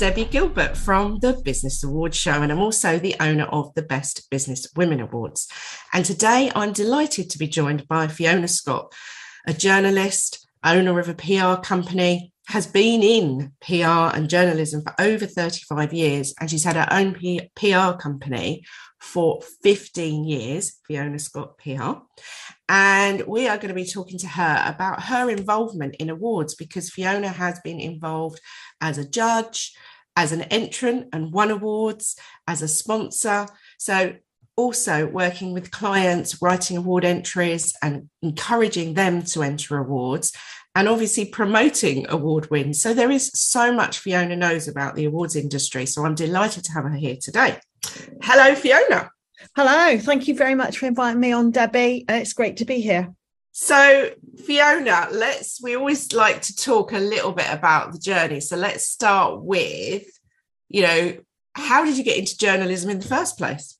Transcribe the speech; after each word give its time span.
Debbie 0.00 0.24
Gilbert 0.24 0.78
from 0.78 1.18
the 1.18 1.34
Business 1.44 1.84
Awards 1.84 2.16
Show, 2.16 2.40
and 2.40 2.50
I'm 2.50 2.58
also 2.58 2.98
the 2.98 3.16
owner 3.20 3.44
of 3.44 3.74
the 3.74 3.82
Best 3.82 4.30
Business 4.30 4.66
Women 4.74 4.98
Awards. 4.98 5.46
And 5.92 6.06
today 6.06 6.50
I'm 6.54 6.72
delighted 6.72 7.28
to 7.28 7.38
be 7.38 7.46
joined 7.46 7.86
by 7.86 8.08
Fiona 8.08 8.48
Scott, 8.48 8.94
a 9.46 9.52
journalist, 9.52 10.48
owner 10.64 10.98
of 10.98 11.10
a 11.10 11.14
PR 11.14 11.60
company, 11.62 12.32
has 12.46 12.66
been 12.66 13.02
in 13.02 13.52
PR 13.60 14.16
and 14.16 14.30
journalism 14.30 14.80
for 14.80 14.94
over 14.98 15.26
35 15.26 15.92
years, 15.92 16.32
and 16.40 16.50
she's 16.50 16.64
had 16.64 16.76
her 16.76 16.88
own 16.90 17.12
PR 17.54 17.98
company 18.00 18.64
for 19.00 19.42
15 19.62 20.24
years, 20.24 20.78
Fiona 20.86 21.18
Scott 21.18 21.58
PR. 21.58 22.00
And 22.70 23.26
we 23.26 23.48
are 23.48 23.56
going 23.56 23.68
to 23.68 23.74
be 23.74 23.84
talking 23.84 24.18
to 24.18 24.28
her 24.28 24.64
about 24.66 25.02
her 25.04 25.28
involvement 25.28 25.96
in 25.96 26.08
awards 26.08 26.54
because 26.54 26.88
Fiona 26.88 27.28
has 27.28 27.60
been 27.60 27.80
involved 27.80 28.40
as 28.80 28.96
a 28.96 29.08
judge, 29.08 29.74
as 30.16 30.32
an 30.32 30.42
entrant 30.42 31.08
and 31.12 31.32
won 31.32 31.50
awards, 31.50 32.16
as 32.46 32.62
a 32.62 32.68
sponsor. 32.68 33.46
So, 33.78 34.14
also 34.56 35.06
working 35.06 35.54
with 35.54 35.70
clients, 35.70 36.42
writing 36.42 36.76
award 36.76 37.04
entries 37.04 37.74
and 37.82 38.10
encouraging 38.20 38.94
them 38.94 39.22
to 39.22 39.42
enter 39.42 39.78
awards, 39.78 40.32
and 40.74 40.86
obviously 40.88 41.24
promoting 41.24 42.06
award 42.10 42.50
wins. 42.50 42.80
So, 42.80 42.92
there 42.92 43.10
is 43.10 43.30
so 43.34 43.72
much 43.72 43.98
Fiona 43.98 44.36
knows 44.36 44.68
about 44.68 44.94
the 44.94 45.06
awards 45.06 45.36
industry. 45.36 45.86
So, 45.86 46.04
I'm 46.04 46.14
delighted 46.14 46.64
to 46.64 46.72
have 46.72 46.84
her 46.84 46.90
here 46.90 47.16
today. 47.20 47.58
Hello, 48.22 48.54
Fiona. 48.54 49.10
Hello, 49.56 49.98
thank 49.98 50.28
you 50.28 50.36
very 50.36 50.54
much 50.54 50.78
for 50.78 50.86
inviting 50.86 51.20
me 51.20 51.32
on, 51.32 51.50
Debbie. 51.50 52.04
Uh, 52.08 52.14
it's 52.14 52.34
great 52.34 52.58
to 52.58 52.64
be 52.64 52.80
here. 52.80 53.14
So, 53.62 54.08
Fiona, 54.46 55.08
let's 55.12 55.60
we 55.62 55.76
always 55.76 56.14
like 56.14 56.40
to 56.42 56.56
talk 56.56 56.92
a 56.92 56.98
little 56.98 57.32
bit 57.32 57.52
about 57.52 57.92
the 57.92 57.98
journey. 57.98 58.40
So, 58.40 58.56
let's 58.56 58.86
start 58.86 59.42
with, 59.42 60.06
you 60.70 60.80
know, 60.80 61.18
how 61.52 61.84
did 61.84 61.98
you 61.98 62.02
get 62.02 62.16
into 62.16 62.38
journalism 62.38 62.88
in 62.88 63.00
the 63.00 63.06
first 63.06 63.36
place? 63.36 63.76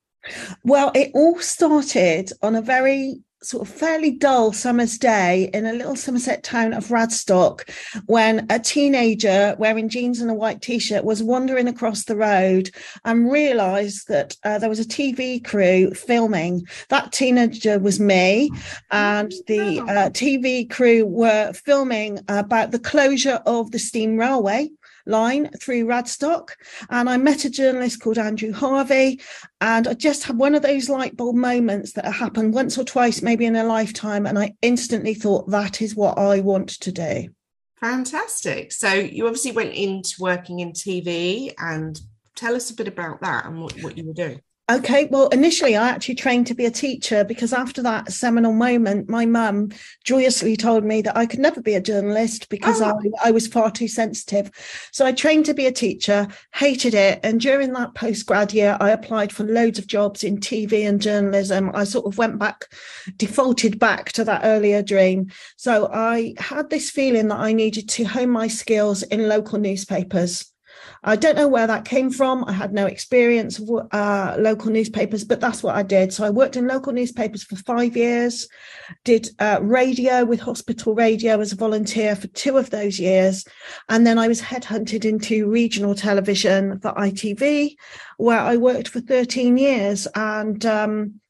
Well, 0.65 0.93
it 0.95 1.13
all 1.15 1.39
started 1.41 2.31
on 2.43 2.57
a 2.57 2.61
very 2.63 3.23
sort 3.43 3.67
of 3.67 3.75
fairly 3.75 4.11
dull 4.11 4.53
summer's 4.53 4.99
day 4.99 5.51
in 5.55 5.65
a 5.67 5.73
little 5.73 5.97
Somerset 5.97 6.43
town 6.43 6.75
of 6.75 6.89
Radstock 6.89 7.69
when 8.07 8.47
a 8.51 8.59
teenager 8.59 9.57
wearing 9.59 9.89
jeans 9.89 10.21
and 10.21 10.31
a 10.31 10.35
white 10.35 10.61
t-shirt 10.61 11.05
was 11.05 11.23
wandering 11.23 11.67
across 11.67 12.05
the 12.05 12.17
road 12.17 12.71
and 13.05 13.31
realized 13.31 14.09
that 14.09 14.37
uh, 14.45 14.59
there 14.59 14.69
was 14.69 14.81
a 14.81 14.85
TV 14.85 15.43
crew 15.43 15.93
filming. 15.95 16.67
That 16.89 17.13
teenager 17.13 17.79
was 17.79 17.99
me 17.99 18.51
and 18.91 19.33
the 19.47 19.81
uh, 19.81 20.11
TV 20.11 20.69
crew 20.69 21.07
were 21.07 21.53
filming 21.53 22.21
about 22.29 22.73
the 22.73 22.79
closure 22.79 23.41
of 23.47 23.71
the 23.71 23.79
steam 23.79 24.19
railway 24.19 24.69
line 25.11 25.51
through 25.61 25.87
Radstock. 25.87 26.57
And 26.89 27.11
I 27.11 27.17
met 27.17 27.45
a 27.45 27.51
journalist 27.51 28.01
called 28.01 28.19
Andrew 28.19 28.53
Harvey. 28.53 29.21
And 29.61 29.87
I 29.87 29.95
just 29.95 30.25
had 30.25 30.39
one 30.39 30.55
of 30.55 30.63
those 30.63 30.89
light 30.89 31.17
bulb 31.17 31.37
moments 31.37 31.93
that 31.93 32.11
happened 32.11 32.55
once 32.55 32.79
or 32.79 32.85
twice, 32.85 33.23
maybe 33.23 33.45
in 33.45 33.57
a 33.57 33.65
lifetime. 33.65 34.27
And 34.27 34.39
I 34.39 34.55
instantly 34.63 35.15
thought, 35.15 35.51
that 35.51 35.83
is 35.83 35.95
what 35.95 36.19
I 36.19 36.41
want 36.41 36.71
to 36.81 36.93
do. 36.93 37.29
Fantastic. 37.81 38.73
So 38.73 38.93
you 38.93 39.27
obviously 39.27 39.53
went 39.53 39.75
into 39.75 40.17
working 40.21 40.61
in 40.61 40.73
TV 40.73 41.53
and 41.59 42.01
tell 42.37 42.55
us 42.55 42.71
a 42.71 42.75
bit 42.75 42.89
about 42.89 43.21
that 43.23 43.47
and 43.47 43.63
what, 43.63 43.73
what 43.83 43.97
you 43.97 44.07
were 44.07 44.13
doing. 44.13 44.41
Okay, 44.71 45.07
well, 45.07 45.27
initially 45.31 45.77
I 45.77 45.89
actually 45.89 46.15
trained 46.15 46.47
to 46.47 46.55
be 46.55 46.65
a 46.65 46.71
teacher 46.71 47.25
because 47.25 47.53
after 47.53 47.83
that 47.83 48.13
seminal 48.13 48.53
moment, 48.53 49.09
my 49.09 49.27
mum 49.27 49.71
joyously 50.05 50.57
told 50.57 50.85
me 50.85 51.03
that 51.03 51.17
I 51.17 51.27
could 51.27 51.41
never 51.41 51.61
be 51.61 51.75
a 51.75 51.81
journalist 51.81 52.49
because 52.51 52.81
oh. 52.81 52.97
I, 53.25 53.29
I 53.29 53.31
was 53.33 53.49
far 53.49 53.73
too 53.73 53.89
sensitive. 53.89 54.53
So 54.93 55.05
I 55.05 55.11
trained 55.11 55.47
to 55.47 55.55
be 55.55 55.67
a 55.67 55.73
teacher, 55.73 56.29
hated 56.55 56.95
it. 56.95 57.19
And 57.25 57.41
during 57.41 57.73
that 57.73 57.95
postgrad 57.95 58.55
year, 58.55 58.77
I 58.81 58.91
applied 58.91 59.33
for 59.33 59.43
loads 59.43 59.81
of 59.81 59.89
jobs 59.89 60.23
in 60.23 60.39
TV 60.39 60.89
and 60.89 61.03
journalism. 61.03 61.73
I 61.75 61.83
sort 61.83 62.07
of 62.07 62.17
went 62.17 62.39
back, 62.39 62.67
defaulted 63.17 63.81
back 63.81 64.13
to 64.13 64.25
that 64.25 64.43
earlier 64.45 64.83
dream. 64.83 65.33
So 65.57 65.91
I 65.93 66.35
had 66.39 66.71
this 66.71 66.91
feeling 66.91 67.27
that 67.29 67.41
I 67.41 67.55
needed 67.55 67.89
to 67.89 68.05
hone 68.05 68.31
my 68.31 68.47
skills 68.47 69.03
in 69.03 69.29
local 69.29 69.59
newspapers. 69.59 70.53
I 71.03 71.17
don't 71.17 71.37
know 71.37 71.49
where 71.49 71.67
that 71.67 71.87
came 71.87 72.11
from. 72.11 72.45
I 72.45 72.53
had 72.53 72.75
no 72.75 72.87
experience 72.87 73.59
of 73.59 73.71
uh, 73.91 74.37
local 74.39 74.71
newspapers, 74.71 75.25
but 75.25 75.41
that's 75.41 75.63
what 75.63 75.75
I 75.75 75.83
did. 75.83 76.13
So 76.13 76.25
I 76.25 76.31
worked 76.31 76.57
in 76.57 76.67
local 76.67 76.93
newspapers 76.93 77.43
for 77.43 77.57
five 77.57 77.97
years, 77.97 78.49
did 79.05 79.31
uh, 79.39 79.61
radio 79.63 80.25
with 80.25 80.41
hospital 80.41 80.95
radio 80.95 81.41
as 81.41 81.53
a 81.53 81.57
volunteer 81.57 82.15
for 82.17 82.27
two 82.29 82.59
of 82.59 82.69
those 82.69 83.01
years. 83.01 83.47
And 83.89 84.07
then 84.07 84.19
I 84.19 84.29
was 84.29 84.43
headhunted 84.43 85.07
into 85.07 85.49
regional 85.49 85.95
television 85.95 86.79
for 86.81 86.93
ITV, 86.93 87.77
where 88.19 88.41
I 88.41 88.57
worked 88.57 88.89
for 88.89 89.01
13 89.01 89.57
years. 89.57 90.07
And 90.15 90.65
um, 90.67 91.21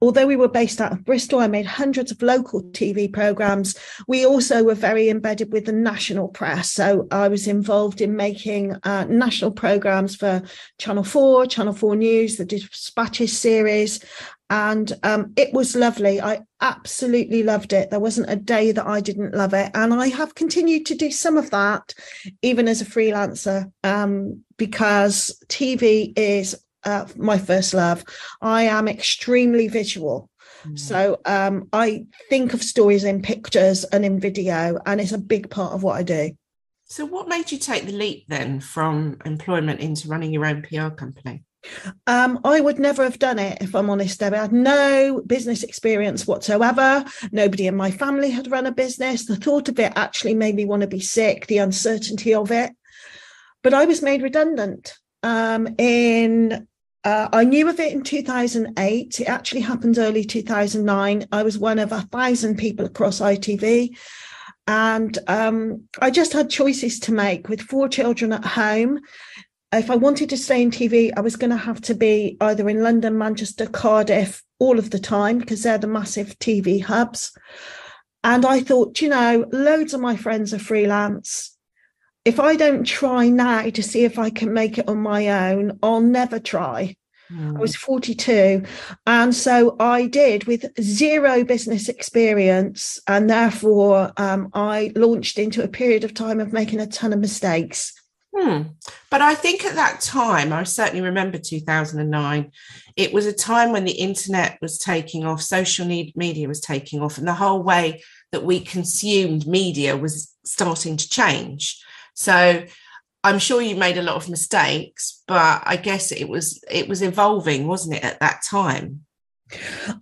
although 0.00 0.26
we 0.26 0.36
were 0.36 0.48
based 0.48 0.80
out 0.80 0.92
of 0.92 1.04
Bristol, 1.04 1.40
I 1.40 1.48
made 1.48 1.66
hundreds 1.66 2.10
of 2.10 2.22
local 2.22 2.62
TV 2.62 3.12
programs. 3.12 3.76
We 4.06 4.24
also 4.24 4.62
were 4.62 4.74
very 4.74 5.08
embedded 5.08 5.52
with 5.52 5.66
the 5.66 5.72
national 5.72 6.28
press. 6.28 6.70
So 6.70 7.08
I 7.10 7.28
was 7.28 7.46
involved 7.46 8.00
in 8.00 8.16
making 8.16 8.76
uh, 8.84 9.04
national 9.08 9.52
programs 9.52 10.14
for 10.16 10.42
Channel 10.78 11.04
4, 11.04 11.46
Channel 11.46 11.74
4 11.74 11.96
News, 11.96 12.36
the 12.36 12.44
Dispatches 12.44 13.36
series. 13.36 14.00
And 14.50 14.92
um, 15.02 15.34
it 15.36 15.52
was 15.52 15.76
lovely. 15.76 16.22
I 16.22 16.40
absolutely 16.62 17.42
loved 17.42 17.74
it. 17.74 17.90
There 17.90 18.00
wasn't 18.00 18.30
a 18.30 18.36
day 18.36 18.72
that 18.72 18.86
I 18.86 19.00
didn't 19.00 19.34
love 19.34 19.52
it. 19.52 19.70
And 19.74 19.92
I 19.92 20.08
have 20.08 20.34
continued 20.34 20.86
to 20.86 20.94
do 20.94 21.10
some 21.10 21.36
of 21.36 21.50
that, 21.50 21.92
even 22.40 22.66
as 22.66 22.80
a 22.80 22.86
freelancer, 22.86 23.70
um, 23.84 24.42
because 24.56 25.38
TV 25.48 26.14
is 26.16 26.56
uh, 26.88 27.06
my 27.16 27.38
first 27.38 27.74
love. 27.74 28.04
I 28.40 28.64
am 28.64 28.88
extremely 28.88 29.68
visual. 29.68 30.30
Mm. 30.64 30.78
So 30.78 31.20
um, 31.24 31.68
I 31.72 32.06
think 32.28 32.54
of 32.54 32.62
stories 32.62 33.04
in 33.04 33.22
pictures 33.22 33.84
and 33.84 34.04
in 34.04 34.18
video, 34.18 34.78
and 34.86 35.00
it's 35.00 35.12
a 35.12 35.18
big 35.18 35.50
part 35.50 35.74
of 35.74 35.82
what 35.82 35.96
I 35.96 36.02
do. 36.02 36.30
So, 36.90 37.04
what 37.04 37.28
made 37.28 37.52
you 37.52 37.58
take 37.58 37.84
the 37.84 37.92
leap 37.92 38.24
then 38.28 38.60
from 38.60 39.18
employment 39.26 39.80
into 39.80 40.08
running 40.08 40.32
your 40.32 40.46
own 40.46 40.62
PR 40.62 40.88
company? 40.88 41.44
Um, 42.06 42.40
I 42.44 42.60
would 42.60 42.78
never 42.78 43.04
have 43.04 43.18
done 43.18 43.38
it 43.38 43.58
if 43.60 43.74
I'm 43.74 43.90
honest. 43.90 44.22
I 44.22 44.34
had 44.34 44.52
no 44.52 45.22
business 45.26 45.62
experience 45.62 46.26
whatsoever. 46.26 47.04
Nobody 47.30 47.66
in 47.66 47.76
my 47.76 47.90
family 47.90 48.30
had 48.30 48.50
run 48.50 48.66
a 48.66 48.72
business. 48.72 49.26
The 49.26 49.36
thought 49.36 49.68
of 49.68 49.78
it 49.78 49.92
actually 49.96 50.34
made 50.34 50.54
me 50.54 50.64
want 50.64 50.82
to 50.82 50.88
be 50.88 51.00
sick, 51.00 51.46
the 51.46 51.58
uncertainty 51.58 52.32
of 52.34 52.50
it. 52.50 52.72
But 53.62 53.74
I 53.74 53.84
was 53.84 54.02
made 54.02 54.22
redundant 54.22 54.96
um, 55.22 55.74
in 55.78 56.67
uh, 57.04 57.28
I 57.32 57.44
knew 57.44 57.68
of 57.68 57.80
it 57.80 57.92
in 57.92 58.02
2008. 58.02 59.20
It 59.20 59.24
actually 59.24 59.60
happened 59.60 59.98
early 59.98 60.24
2009. 60.24 61.26
I 61.30 61.42
was 61.42 61.58
one 61.58 61.78
of 61.78 61.92
a 61.92 62.02
thousand 62.02 62.56
people 62.56 62.86
across 62.86 63.20
ITV. 63.20 63.96
And 64.66 65.18
um, 65.28 65.84
I 66.00 66.10
just 66.10 66.32
had 66.32 66.50
choices 66.50 67.00
to 67.00 67.12
make 67.12 67.48
with 67.48 67.62
four 67.62 67.88
children 67.88 68.32
at 68.32 68.44
home. 68.44 69.00
If 69.72 69.90
I 69.90 69.96
wanted 69.96 70.30
to 70.30 70.36
stay 70.36 70.62
in 70.62 70.70
TV, 70.70 71.12
I 71.16 71.20
was 71.20 71.36
going 71.36 71.50
to 71.50 71.56
have 71.56 71.80
to 71.82 71.94
be 71.94 72.36
either 72.40 72.68
in 72.68 72.82
London, 72.82 73.16
Manchester, 73.16 73.66
Cardiff 73.66 74.42
all 74.58 74.78
of 74.78 74.90
the 74.90 74.98
time 74.98 75.38
because 75.38 75.62
they're 75.62 75.78
the 75.78 75.86
massive 75.86 76.38
TV 76.38 76.82
hubs. 76.82 77.32
And 78.24 78.44
I 78.44 78.60
thought, 78.60 79.00
you 79.00 79.08
know, 79.08 79.46
loads 79.52 79.94
of 79.94 80.00
my 80.00 80.16
friends 80.16 80.52
are 80.52 80.58
freelance 80.58 81.56
if 82.28 82.38
I 82.38 82.56
don't 82.56 82.84
try 82.84 83.28
now 83.28 83.70
to 83.70 83.82
see 83.82 84.04
if 84.04 84.18
I 84.18 84.28
can 84.28 84.52
make 84.52 84.76
it 84.76 84.86
on 84.86 84.98
my 84.98 85.50
own, 85.50 85.78
I'll 85.82 86.02
never 86.02 86.38
try. 86.38 86.94
Mm. 87.32 87.56
I 87.56 87.60
was 87.60 87.74
42. 87.74 88.64
And 89.06 89.34
so 89.34 89.76
I 89.80 90.06
did 90.06 90.44
with 90.44 90.66
zero 90.78 91.42
business 91.42 91.88
experience. 91.88 93.00
And 93.06 93.30
therefore, 93.30 94.12
um, 94.18 94.50
I 94.52 94.92
launched 94.94 95.38
into 95.38 95.64
a 95.64 95.68
period 95.68 96.04
of 96.04 96.12
time 96.12 96.38
of 96.38 96.52
making 96.52 96.80
a 96.80 96.86
ton 96.86 97.14
of 97.14 97.18
mistakes. 97.18 97.94
Hmm. 98.36 98.62
But 99.10 99.22
I 99.22 99.34
think 99.34 99.64
at 99.64 99.74
that 99.74 100.02
time, 100.02 100.52
I 100.52 100.62
certainly 100.64 101.00
remember 101.00 101.38
2009, 101.38 102.52
it 102.96 103.12
was 103.14 103.24
a 103.24 103.32
time 103.32 103.72
when 103.72 103.84
the 103.84 103.92
internet 103.92 104.58
was 104.60 104.78
taking 104.78 105.24
off, 105.24 105.40
social 105.40 105.86
media 105.86 106.46
was 106.46 106.60
taking 106.60 107.00
off, 107.00 107.16
and 107.16 107.26
the 107.26 107.32
whole 107.32 107.62
way 107.62 108.02
that 108.32 108.44
we 108.44 108.60
consumed 108.60 109.46
media 109.46 109.96
was 109.96 110.36
starting 110.44 110.98
to 110.98 111.08
change. 111.08 111.82
So 112.18 112.64
I'm 113.22 113.38
sure 113.38 113.62
you 113.62 113.76
made 113.76 113.96
a 113.96 114.02
lot 114.02 114.16
of 114.16 114.28
mistakes, 114.28 115.22
but 115.28 115.62
I 115.64 115.76
guess 115.76 116.10
it 116.10 116.28
was 116.28 116.60
it 116.68 116.88
was 116.88 117.00
evolving, 117.00 117.68
wasn't 117.68 117.94
it, 117.94 118.02
at 118.02 118.18
that 118.18 118.42
time? 118.42 119.04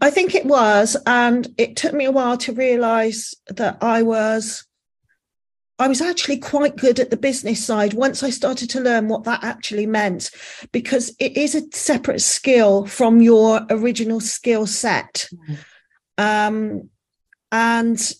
I 0.00 0.10
think 0.10 0.34
it 0.34 0.46
was, 0.46 0.96
and 1.04 1.46
it 1.58 1.76
took 1.76 1.92
me 1.92 2.06
a 2.06 2.10
while 2.10 2.38
to 2.38 2.54
realize 2.54 3.34
that 3.48 3.76
I 3.82 4.02
was 4.02 4.64
I 5.78 5.88
was 5.88 6.00
actually 6.00 6.38
quite 6.38 6.76
good 6.76 6.98
at 7.00 7.10
the 7.10 7.18
business 7.18 7.62
side 7.62 7.92
once 7.92 8.22
I 8.22 8.30
started 8.30 8.70
to 8.70 8.80
learn 8.80 9.08
what 9.08 9.24
that 9.24 9.44
actually 9.44 9.86
meant, 9.86 10.30
because 10.72 11.14
it 11.18 11.36
is 11.36 11.54
a 11.54 11.70
separate 11.72 12.22
skill 12.22 12.86
from 12.86 13.20
your 13.20 13.60
original 13.68 14.20
skill 14.20 14.66
set. 14.66 15.28
Mm. 15.34 15.58
Um, 16.16 16.90
and 17.52 18.14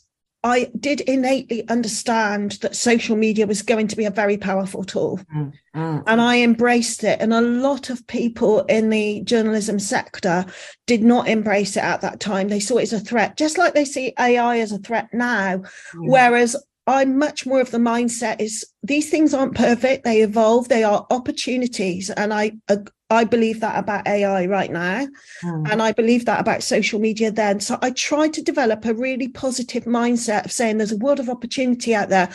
I 0.47 0.71
did 0.79 1.01
innately 1.01 1.69
understand 1.69 2.53
that 2.63 2.77
social 2.77 3.17
media 3.17 3.49
was 3.49 3.63
going 3.63 3.89
to 3.89 3.97
be 3.97 4.05
a 4.05 4.13
very 4.13 4.37
powerful 4.37 4.85
tool. 4.85 5.19
Mm, 5.35 5.53
mm, 5.75 6.05
and 6.07 6.21
I 6.21 6.39
embraced 6.39 7.03
it. 7.03 7.21
And 7.21 7.35
a 7.35 7.41
lot 7.41 7.91
of 7.91 8.07
people 8.07 8.61
in 8.63 8.89
the 8.89 9.23
journalism 9.23 9.81
sector 9.81 10.47
did 10.87 11.03
not 11.03 11.27
embrace 11.27 11.77
it 11.77 11.83
at 11.83 12.01
that 12.03 12.21
time. 12.21 12.47
They 12.47 12.61
saw 12.61 12.77
it 12.77 12.85
as 12.85 12.93
a 12.93 13.01
threat, 13.01 13.37
just 13.37 13.59
like 13.59 13.75
they 13.75 13.85
see 13.85 14.15
AI 14.21 14.61
as 14.61 14.71
a 14.71 14.79
threat 14.79 15.09
now. 15.13 15.57
Mm. 15.57 15.65
Whereas 15.95 16.55
I'm 16.87 17.19
much 17.19 17.47
more 17.47 17.61
of 17.61 17.73
the 17.73 17.79
mindset 17.79 18.41
is 18.41 18.65
these 18.83 19.11
things 19.11 19.35
aren't 19.35 19.57
perfect. 19.57 20.05
They 20.05 20.23
evolve. 20.23 20.69
They 20.69 20.85
are 20.85 21.07
opportunities. 21.11 22.11
And 22.11 22.33
I, 22.33 22.53
uh, 22.69 22.77
I 23.11 23.25
believe 23.25 23.61
that 23.61 23.79
about 23.79 24.07
AI 24.07 24.47
right 24.47 24.71
now. 24.71 25.07
Mm. 25.43 25.73
And 25.73 25.83
I 25.83 25.93
believe 25.93 26.27
that 26.27 26.41
about 26.41 26.63
social 26.63 27.01
media 27.01 27.33
then. 27.33 27.59
So 27.59 27.77
I 27.83 27.91
try 27.91 28.29
to 28.29 28.43
develop 28.43 28.85
a 28.85 28.95
really 28.95 29.29
positive 29.29 29.85
mindset 29.85 30.45
of 30.45 30.53
saying 30.53 30.79
there's 30.79 30.93
a 30.93 30.97
world 30.97 31.19
of 31.19 31.29
opportunity 31.29 31.93
out 31.95 32.09
there. 32.09 32.31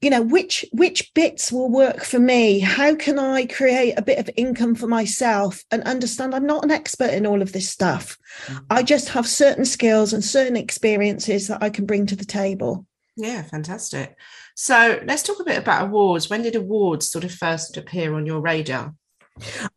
You 0.00 0.08
know, 0.08 0.22
which 0.22 0.64
which 0.72 1.12
bits 1.12 1.52
will 1.52 1.68
work 1.68 2.04
for 2.04 2.18
me? 2.18 2.58
How 2.58 2.94
can 2.94 3.18
I 3.18 3.44
create 3.44 3.98
a 3.98 4.02
bit 4.02 4.18
of 4.18 4.30
income 4.34 4.74
for 4.74 4.86
myself 4.86 5.62
and 5.70 5.82
understand 5.82 6.34
I'm 6.34 6.46
not 6.46 6.64
an 6.64 6.70
expert 6.70 7.12
in 7.12 7.26
all 7.26 7.42
of 7.42 7.52
this 7.52 7.68
stuff. 7.68 8.16
Mm. 8.46 8.64
I 8.70 8.82
just 8.82 9.10
have 9.10 9.26
certain 9.26 9.66
skills 9.66 10.14
and 10.14 10.24
certain 10.24 10.56
experiences 10.56 11.48
that 11.48 11.62
I 11.62 11.68
can 11.68 11.84
bring 11.84 12.06
to 12.06 12.16
the 12.16 12.24
table. 12.24 12.86
Yeah, 13.16 13.42
fantastic. 13.42 14.16
So 14.56 15.00
let's 15.06 15.22
talk 15.22 15.40
a 15.40 15.44
bit 15.44 15.58
about 15.58 15.86
awards. 15.86 16.28
When 16.28 16.42
did 16.42 16.56
awards 16.56 17.10
sort 17.10 17.24
of 17.24 17.32
first 17.32 17.76
appear 17.76 18.14
on 18.14 18.26
your 18.26 18.40
radar? 18.40 18.94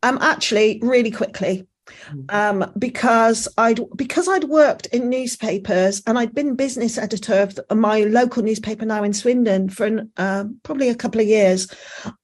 Um, 0.04 0.18
actually, 0.22 0.80
really 0.84 1.12
quickly. 1.12 1.68
Mm. 2.12 2.34
Um, 2.34 2.74
because 2.78 3.48
I'd 3.58 3.80
because 3.96 4.28
I'd 4.28 4.44
worked 4.44 4.88
in 4.88 5.10
newspapers 5.10 6.04
and 6.06 6.20
I'd 6.20 6.36
been 6.36 6.56
business 6.56 6.98
editor 6.98 7.50
of 7.70 7.78
my 7.78 8.02
local 8.02 8.44
newspaper 8.44 8.86
now 8.86 9.04
in 9.04 9.14
Swindon 9.14 9.70
for 9.70 9.86
an, 9.86 10.12
uh, 10.18 10.46
probably 10.64 10.90
a 10.90 10.96
couple 10.96 11.22
of 11.22 11.28
years. 11.28 11.68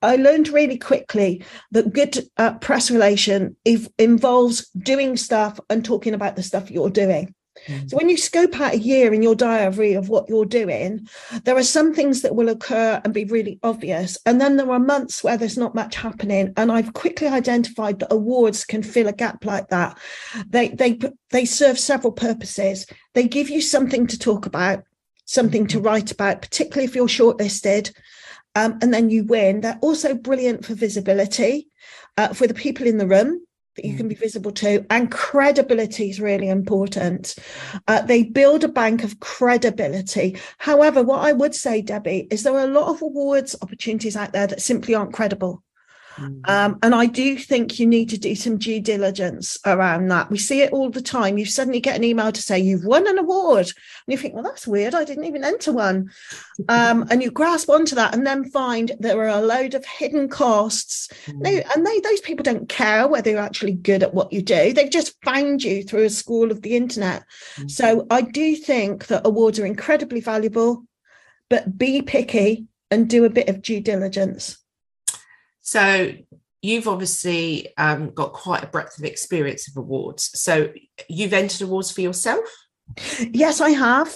I 0.01 0.17
learned 0.17 0.49
really 0.49 0.77
quickly 0.77 1.45
that 1.71 1.93
good 1.93 2.27
uh, 2.35 2.55
press 2.55 2.91
relation 2.91 3.55
if, 3.63 3.87
involves 3.97 4.69
doing 4.71 5.15
stuff 5.15 5.59
and 5.69 5.85
talking 5.85 6.13
about 6.13 6.35
the 6.35 6.43
stuff 6.43 6.69
you're 6.69 6.89
doing. 6.89 7.33
Mm. 7.67 7.89
So 7.89 7.97
when 7.97 8.09
you 8.09 8.17
scope 8.17 8.59
out 8.59 8.73
a 8.73 8.77
year 8.77 9.13
in 9.13 9.23
your 9.23 9.35
diary 9.35 9.93
of 9.93 10.09
what 10.09 10.29
you're 10.29 10.45
doing, 10.45 11.07
there 11.43 11.57
are 11.57 11.63
some 11.63 11.93
things 11.93 12.21
that 12.21 12.35
will 12.35 12.49
occur 12.49 13.01
and 13.03 13.13
be 13.13 13.25
really 13.25 13.59
obvious. 13.63 14.17
And 14.25 14.39
then 14.39 14.57
there 14.57 14.71
are 14.71 14.79
months 14.79 15.23
where 15.23 15.37
there's 15.37 15.57
not 15.57 15.75
much 15.75 15.95
happening. 15.95 16.53
And 16.57 16.71
I've 16.71 16.93
quickly 16.93 17.27
identified 17.27 17.99
that 17.99 18.13
awards 18.13 18.65
can 18.65 18.83
fill 18.83 19.07
a 19.07 19.13
gap 19.13 19.45
like 19.45 19.69
that. 19.69 19.97
They 20.47 20.69
they 20.69 20.99
they 21.31 21.45
serve 21.45 21.79
several 21.79 22.13
purposes. 22.13 22.85
They 23.13 23.27
give 23.27 23.49
you 23.49 23.61
something 23.61 24.07
to 24.07 24.19
talk 24.19 24.45
about, 24.45 24.83
something 25.25 25.67
to 25.67 25.77
mm-hmm. 25.77 25.85
write 25.85 26.11
about, 26.11 26.41
particularly 26.41 26.85
if 26.85 26.95
you're 26.95 27.07
shortlisted. 27.07 27.93
Um, 28.55 28.77
and 28.83 28.93
then 28.93 29.09
you 29.09 29.23
win. 29.23 29.61
They're 29.61 29.79
also 29.81 30.13
brilliant 30.13 30.63
for 30.63 30.75
visibility 30.75 31.69
uh, 32.17 32.33
for 32.35 32.45
the 32.45 32.53
people 32.53 32.85
in 32.85 32.99
the 32.99 33.07
room 33.07 33.41
that 33.75 33.85
you 33.85 33.95
can 33.95 34.07
be 34.07 34.15
mm. 34.15 34.19
visible 34.19 34.51
to 34.51 34.85
and 34.89 35.11
credibility 35.11 36.09
is 36.09 36.19
really 36.19 36.49
important. 36.49 37.35
Uh, 37.87 38.01
they 38.01 38.23
build 38.23 38.63
a 38.63 38.67
bank 38.67 39.03
of 39.03 39.19
credibility. 39.19 40.37
However 40.57 41.03
what 41.03 41.19
i 41.19 41.33
would 41.33 41.55
say 41.55 41.81
debbie 41.81 42.27
is 42.29 42.43
there 42.43 42.53
are 42.53 42.65
a 42.65 42.67
lot 42.67 42.89
of 42.89 43.01
awards 43.01 43.55
opportunities 43.61 44.15
out 44.15 44.33
there 44.33 44.47
that 44.47 44.61
simply 44.61 44.95
aren't 44.95 45.13
credible 45.13 45.63
Mm. 46.17 46.49
Um, 46.49 46.79
and 46.81 46.93
I 46.93 47.05
do 47.05 47.37
think 47.37 47.79
you 47.79 47.87
need 47.87 48.09
to 48.09 48.17
do 48.17 48.35
some 48.35 48.57
due 48.57 48.79
diligence 48.79 49.57
around 49.65 50.07
that. 50.09 50.29
We 50.29 50.37
see 50.37 50.61
it 50.61 50.71
all 50.71 50.89
the 50.89 51.01
time. 51.01 51.37
You 51.37 51.45
suddenly 51.45 51.79
get 51.79 51.95
an 51.95 52.03
email 52.03 52.31
to 52.31 52.41
say 52.41 52.59
you've 52.59 52.85
won 52.85 53.07
an 53.07 53.17
award, 53.17 53.65
and 53.67 53.73
you 54.07 54.17
think, 54.17 54.33
well, 54.33 54.43
that's 54.43 54.67
weird. 54.67 54.95
I 54.95 55.03
didn't 55.03 55.25
even 55.25 55.43
enter 55.43 55.71
one. 55.71 56.11
Um, 56.69 57.07
and 57.09 57.23
you 57.23 57.31
grasp 57.31 57.69
onto 57.69 57.95
that, 57.95 58.13
and 58.13 58.25
then 58.25 58.49
find 58.49 58.91
there 58.99 59.19
are 59.21 59.39
a 59.39 59.41
load 59.41 59.73
of 59.73 59.85
hidden 59.85 60.27
costs. 60.29 61.09
Mm. 61.27 61.65
and 61.75 61.85
they 61.85 61.99
those 61.99 62.21
people 62.21 62.43
don't 62.43 62.69
care 62.69 63.07
whether 63.07 63.29
you're 63.29 63.39
actually 63.39 63.73
good 63.73 64.03
at 64.03 64.13
what 64.13 64.31
you 64.31 64.41
do. 64.41 64.73
They've 64.73 64.89
just 64.89 65.15
found 65.23 65.63
you 65.63 65.83
through 65.83 66.03
a 66.03 66.09
school 66.09 66.51
of 66.51 66.61
the 66.61 66.75
internet. 66.75 67.23
Mm. 67.55 67.71
So 67.71 68.07
I 68.09 68.21
do 68.21 68.55
think 68.55 69.07
that 69.07 69.25
awards 69.25 69.59
are 69.59 69.65
incredibly 69.65 70.19
valuable, 70.19 70.85
but 71.49 71.77
be 71.77 72.01
picky 72.01 72.67
and 72.91 73.09
do 73.09 73.25
a 73.25 73.29
bit 73.29 73.49
of 73.49 73.61
due 73.61 73.81
diligence. 73.81 74.62
So 75.63 76.11
you've 76.61 76.87
obviously 76.87 77.75
um, 77.77 78.11
got 78.11 78.33
quite 78.33 78.63
a 78.63 78.67
breadth 78.67 78.97
of 78.99 79.05
experience 79.05 79.67
of 79.67 79.77
awards. 79.77 80.29
So 80.39 80.71
you've 81.09 81.33
entered 81.33 81.61
awards 81.63 81.91
for 81.91 82.01
yourself? 82.01 82.45
Yes, 83.31 83.59
I 83.59 83.71
have. 83.71 84.15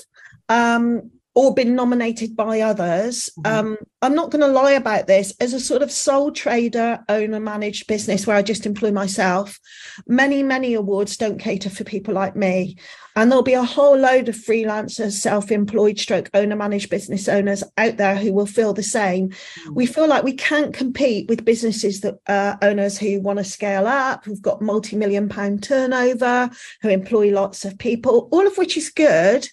Um, 0.49 1.11
or 1.37 1.53
been 1.53 1.75
nominated 1.75 2.35
by 2.35 2.61
others. 2.61 3.29
Mm-hmm. 3.39 3.67
Um, 3.67 3.77
I'm 4.01 4.15
not 4.15 4.31
going 4.31 4.41
to 4.41 4.47
lie 4.47 4.71
about 4.71 5.05
this. 5.05 5.35
As 5.39 5.53
a 5.53 5.59
sort 5.59 5.83
of 5.83 5.91
sole 5.91 6.31
trader, 6.31 6.99
owner 7.09 7.39
managed 7.39 7.85
business 7.85 8.25
where 8.25 8.35
I 8.35 8.41
just 8.41 8.65
employ 8.65 8.91
myself, 8.91 9.59
many, 10.07 10.41
many 10.41 10.73
awards 10.73 11.15
don't 11.15 11.37
cater 11.37 11.69
for 11.69 11.83
people 11.83 12.15
like 12.15 12.35
me. 12.35 12.77
And 13.17 13.31
there'll 13.31 13.41
be 13.41 13.53
a 13.53 13.63
whole 13.63 13.97
load 13.97 14.29
of 14.29 14.35
freelancers, 14.35 15.13
self 15.13 15.51
employed 15.51 15.97
stroke 15.97 16.29
owner 16.35 16.55
managed 16.55 16.91
business 16.91 17.27
owners 17.27 17.63
out 17.75 17.97
there 17.97 18.15
who 18.15 18.31
will 18.31 18.45
feel 18.45 18.73
the 18.73 18.83
same. 18.83 19.29
Mm-hmm. 19.29 19.73
We 19.73 19.87
feel 19.87 20.07
like 20.07 20.23
we 20.23 20.33
can't 20.33 20.71
compete 20.71 21.27
with 21.27 21.43
businesses 21.43 22.01
that 22.01 22.19
uh, 22.27 22.57
owners 22.61 22.99
who 22.99 23.19
want 23.19 23.39
to 23.39 23.43
scale 23.43 23.87
up, 23.87 24.23
who've 24.23 24.41
got 24.41 24.61
multi 24.61 24.95
million 24.95 25.29
pound 25.29 25.63
turnover, 25.63 26.51
who 26.83 26.89
employ 26.89 27.31
lots 27.31 27.65
of 27.65 27.79
people, 27.79 28.29
all 28.31 28.45
of 28.45 28.55
which 28.55 28.77
is 28.77 28.89
good 28.89 29.49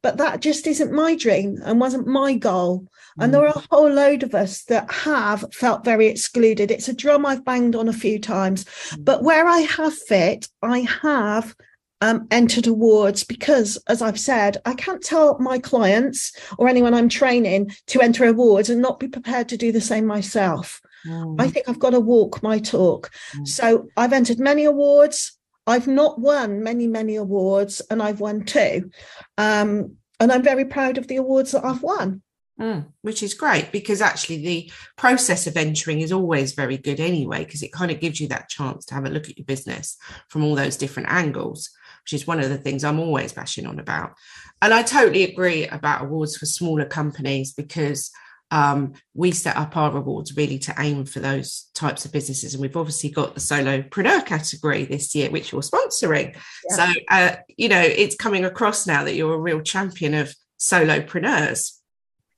but 0.00 0.16
that 0.16 0.40
just 0.40 0.66
isn't 0.66 0.90
my 0.90 1.14
dream 1.14 1.60
and 1.64 1.78
wasn't 1.78 2.06
my 2.06 2.34
goal. 2.34 2.88
And 3.18 3.28
mm. 3.28 3.32
there 3.32 3.42
are 3.42 3.54
a 3.54 3.66
whole 3.70 3.90
load 3.90 4.22
of 4.22 4.34
us 4.34 4.64
that 4.64 4.90
have 4.90 5.44
felt 5.52 5.84
very 5.84 6.06
excluded. 6.06 6.70
It's 6.70 6.88
a 6.88 6.94
drum 6.94 7.26
I've 7.26 7.44
banged 7.44 7.76
on 7.76 7.88
a 7.88 7.92
few 7.92 8.18
times, 8.18 8.64
mm. 8.64 9.04
but 9.04 9.22
where 9.22 9.46
I 9.46 9.58
have 9.58 9.94
fit, 9.94 10.48
I 10.62 10.80
have 11.02 11.54
um, 12.02 12.26
entered 12.32 12.66
awards 12.66 13.22
because, 13.22 13.78
as 13.86 14.02
I've 14.02 14.18
said, 14.18 14.60
I 14.66 14.74
can't 14.74 15.02
tell 15.02 15.38
my 15.38 15.60
clients 15.60 16.36
or 16.58 16.68
anyone 16.68 16.94
I'm 16.94 17.08
training 17.08 17.70
to 17.86 18.02
enter 18.02 18.24
awards 18.24 18.68
and 18.68 18.82
not 18.82 18.98
be 18.98 19.06
prepared 19.06 19.48
to 19.50 19.56
do 19.56 19.70
the 19.70 19.80
same 19.80 20.04
myself. 20.04 20.80
Mm. 21.06 21.40
I 21.40 21.48
think 21.48 21.68
I've 21.68 21.78
got 21.78 21.90
to 21.90 22.00
walk 22.00 22.42
my 22.42 22.58
talk. 22.58 23.12
Mm. 23.36 23.46
So 23.46 23.88
I've 23.96 24.12
entered 24.12 24.40
many 24.40 24.64
awards. 24.64 25.38
I've 25.68 25.86
not 25.86 26.20
won 26.20 26.64
many, 26.64 26.88
many 26.88 27.14
awards, 27.14 27.80
and 27.88 28.02
I've 28.02 28.18
won 28.18 28.44
two. 28.44 28.90
Um, 29.38 29.96
and 30.18 30.32
I'm 30.32 30.42
very 30.42 30.64
proud 30.64 30.98
of 30.98 31.06
the 31.06 31.16
awards 31.16 31.52
that 31.52 31.64
I've 31.64 31.84
won. 31.84 32.22
Mm, 32.60 32.86
which 33.00 33.22
is 33.22 33.32
great 33.32 33.72
because 33.72 34.02
actually 34.02 34.36
the 34.36 34.70
process 34.96 35.46
of 35.46 35.56
entering 35.56 36.00
is 36.00 36.12
always 36.12 36.52
very 36.52 36.76
good 36.76 37.00
anyway, 37.00 37.44
because 37.44 37.62
it 37.62 37.72
kind 37.72 37.90
of 37.90 38.00
gives 38.00 38.20
you 38.20 38.28
that 38.28 38.48
chance 38.48 38.84
to 38.86 38.94
have 38.94 39.06
a 39.06 39.10
look 39.10 39.28
at 39.28 39.38
your 39.38 39.46
business 39.46 39.96
from 40.28 40.44
all 40.44 40.54
those 40.54 40.76
different 40.76 41.08
angles, 41.10 41.70
which 42.04 42.12
is 42.12 42.26
one 42.26 42.40
of 42.40 42.48
the 42.48 42.58
things 42.58 42.84
I'm 42.84 43.00
always 43.00 43.32
bashing 43.32 43.66
on 43.66 43.78
about. 43.78 44.14
And 44.60 44.72
I 44.72 44.82
totally 44.82 45.24
agree 45.24 45.66
about 45.66 46.02
awards 46.02 46.36
for 46.36 46.46
smaller 46.46 46.84
companies 46.84 47.52
because 47.52 48.10
um, 48.50 48.92
we 49.14 49.32
set 49.32 49.56
up 49.56 49.76
our 49.76 49.96
awards 49.96 50.36
really 50.36 50.58
to 50.60 50.74
aim 50.78 51.06
for 51.06 51.20
those 51.20 51.70
types 51.74 52.04
of 52.04 52.12
businesses. 52.12 52.52
And 52.52 52.60
we've 52.60 52.76
obviously 52.76 53.10
got 53.10 53.34
the 53.34 53.40
solopreneur 53.40 54.26
category 54.26 54.84
this 54.84 55.14
year, 55.14 55.30
which 55.30 55.52
you're 55.52 55.62
sponsoring. 55.62 56.36
Yeah. 56.68 56.76
So, 56.76 56.92
uh, 57.08 57.36
you 57.56 57.68
know, 57.68 57.80
it's 57.80 58.14
coming 58.14 58.44
across 58.44 58.86
now 58.86 59.04
that 59.04 59.14
you're 59.14 59.34
a 59.34 59.38
real 59.38 59.62
champion 59.62 60.12
of 60.12 60.34
solopreneurs. 60.60 61.78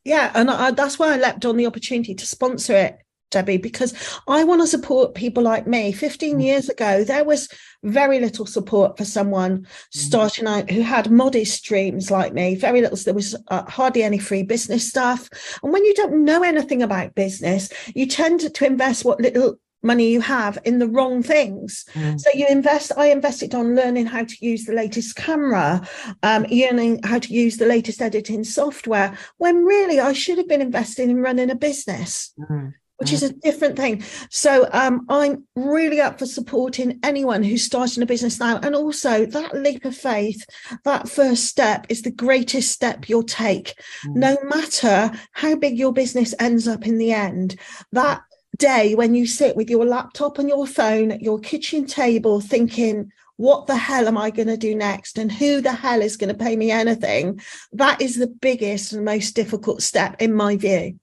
Yeah, 0.04 0.30
and 0.34 0.50
I, 0.50 0.70
that's 0.70 0.98
why 0.98 1.14
I 1.14 1.16
leapt 1.16 1.44
on 1.46 1.56
the 1.56 1.66
opportunity 1.66 2.14
to 2.14 2.26
sponsor 2.26 2.74
it 2.74 2.98
Debbie, 3.34 3.58
because 3.58 3.92
I 4.26 4.44
want 4.44 4.62
to 4.62 4.66
support 4.66 5.14
people 5.14 5.42
like 5.42 5.66
me. 5.66 5.92
15 5.92 6.36
mm. 6.38 6.42
years 6.42 6.68
ago, 6.68 7.04
there 7.04 7.24
was 7.24 7.48
very 7.82 8.20
little 8.20 8.46
support 8.46 8.96
for 8.96 9.04
someone 9.04 9.58
mm. 9.58 9.66
starting 9.90 10.46
out 10.46 10.70
who 10.70 10.80
had 10.80 11.10
modest 11.10 11.64
dreams 11.64 12.10
like 12.10 12.32
me. 12.32 12.54
Very 12.54 12.80
little, 12.80 12.96
there 12.96 13.12
was 13.12 13.36
uh, 13.48 13.64
hardly 13.64 14.02
any 14.02 14.18
free 14.18 14.42
business 14.42 14.88
stuff. 14.88 15.28
And 15.62 15.72
when 15.72 15.84
you 15.84 15.94
don't 15.94 16.24
know 16.24 16.42
anything 16.42 16.82
about 16.82 17.14
business, 17.14 17.70
you 17.94 18.06
tend 18.06 18.40
to 18.54 18.66
invest 18.66 19.04
what 19.04 19.20
little 19.20 19.58
money 19.84 20.10
you 20.10 20.20
have 20.20 20.58
in 20.64 20.78
the 20.78 20.88
wrong 20.88 21.22
things. 21.22 21.84
Mm. 21.92 22.18
So 22.18 22.30
you 22.34 22.46
invest, 22.48 22.90
I 22.96 23.08
invested 23.08 23.54
on 23.54 23.76
learning 23.76 24.06
how 24.06 24.24
to 24.24 24.36
use 24.40 24.64
the 24.64 24.72
latest 24.72 25.14
camera, 25.14 25.86
um, 26.22 26.44
learning 26.50 27.02
how 27.04 27.18
to 27.18 27.32
use 27.32 27.58
the 27.58 27.66
latest 27.66 28.00
editing 28.00 28.42
software, 28.42 29.16
when 29.36 29.64
really 29.64 30.00
I 30.00 30.14
should 30.14 30.38
have 30.38 30.48
been 30.48 30.62
investing 30.62 31.10
in 31.10 31.20
running 31.20 31.50
a 31.50 31.54
business. 31.54 32.32
Mm. 32.38 32.72
Which 32.98 33.12
is 33.12 33.24
a 33.24 33.32
different 33.32 33.76
thing. 33.76 34.04
So 34.30 34.68
um, 34.72 35.04
I'm 35.08 35.44
really 35.56 36.00
up 36.00 36.20
for 36.20 36.26
supporting 36.26 37.00
anyone 37.02 37.42
who's 37.42 37.64
starting 37.64 38.02
a 38.04 38.06
business 38.06 38.38
now. 38.38 38.58
And 38.58 38.74
also 38.76 39.26
that 39.26 39.54
leap 39.54 39.84
of 39.84 39.96
faith, 39.96 40.44
that 40.84 41.08
first 41.08 41.46
step 41.46 41.86
is 41.88 42.02
the 42.02 42.12
greatest 42.12 42.70
step 42.70 43.08
you'll 43.08 43.24
take. 43.24 43.74
Mm. 44.06 44.14
No 44.14 44.36
matter 44.44 45.10
how 45.32 45.56
big 45.56 45.76
your 45.76 45.92
business 45.92 46.34
ends 46.38 46.68
up 46.68 46.86
in 46.86 46.98
the 46.98 47.12
end, 47.12 47.56
that 47.90 48.22
day 48.58 48.94
when 48.94 49.16
you 49.16 49.26
sit 49.26 49.56
with 49.56 49.68
your 49.68 49.84
laptop 49.84 50.38
and 50.38 50.48
your 50.48 50.66
phone 50.66 51.10
at 51.10 51.20
your 51.20 51.40
kitchen 51.40 51.86
table 51.86 52.40
thinking, 52.40 53.10
what 53.36 53.66
the 53.66 53.76
hell 53.76 54.06
am 54.06 54.16
I 54.16 54.30
going 54.30 54.48
to 54.48 54.56
do 54.56 54.74
next? 54.74 55.18
And 55.18 55.30
who 55.32 55.60
the 55.60 55.72
hell 55.72 56.00
is 56.00 56.16
going 56.16 56.32
to 56.32 56.44
pay 56.44 56.54
me 56.54 56.70
anything? 56.70 57.40
That 57.72 58.00
is 58.00 58.16
the 58.16 58.28
biggest 58.28 58.92
and 58.92 59.04
most 59.04 59.34
difficult 59.34 59.82
step 59.82 60.22
in 60.22 60.32
my 60.32 60.56
view. 60.56 61.00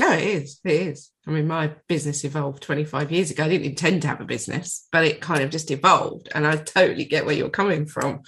No, 0.00 0.10
it 0.12 0.22
is. 0.22 0.60
It 0.64 0.72
is. 0.72 1.10
I 1.26 1.30
mean, 1.30 1.46
my 1.46 1.72
business 1.88 2.24
evolved 2.24 2.62
25 2.62 3.10
years 3.10 3.30
ago. 3.30 3.44
I 3.44 3.48
didn't 3.48 3.66
intend 3.66 4.02
to 4.02 4.08
have 4.08 4.20
a 4.20 4.26
business, 4.26 4.86
but 4.92 5.04
it 5.04 5.20
kind 5.20 5.42
of 5.42 5.50
just 5.50 5.70
evolved. 5.70 6.28
And 6.34 6.46
I 6.46 6.56
totally 6.56 7.04
get 7.06 7.24
where 7.24 7.34
you're 7.34 7.48
coming 7.48 7.86
from 7.86 8.22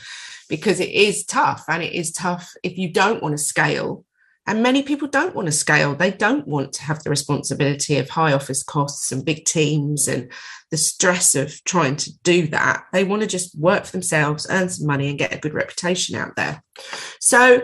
because 0.48 0.80
it 0.80 0.90
is 0.90 1.24
tough. 1.24 1.64
And 1.68 1.82
it 1.82 1.92
is 1.92 2.12
tough 2.12 2.52
if 2.62 2.78
you 2.78 2.92
don't 2.92 3.22
want 3.22 3.36
to 3.36 3.42
scale 3.42 4.06
and 4.46 4.62
many 4.62 4.82
people 4.82 5.08
don't 5.08 5.34
want 5.34 5.46
to 5.46 5.52
scale. 5.52 5.94
They 5.94 6.12
don't 6.12 6.46
want 6.46 6.72
to 6.74 6.82
have 6.84 7.02
the 7.02 7.10
responsibility 7.10 7.98
of 7.98 8.08
high 8.08 8.32
office 8.32 8.62
costs 8.62 9.10
and 9.10 9.24
big 9.24 9.44
teams 9.44 10.06
and 10.06 10.30
the 10.70 10.76
stress 10.76 11.34
of 11.34 11.62
trying 11.64 11.96
to 11.96 12.12
do 12.22 12.46
that. 12.48 12.84
They 12.92 13.02
want 13.02 13.22
to 13.22 13.28
just 13.28 13.58
work 13.58 13.84
for 13.84 13.92
themselves, 13.92 14.46
earn 14.48 14.68
some 14.68 14.86
money, 14.86 15.08
and 15.08 15.18
get 15.18 15.34
a 15.34 15.38
good 15.38 15.54
reputation 15.54 16.14
out 16.14 16.36
there. 16.36 16.62
So, 17.20 17.60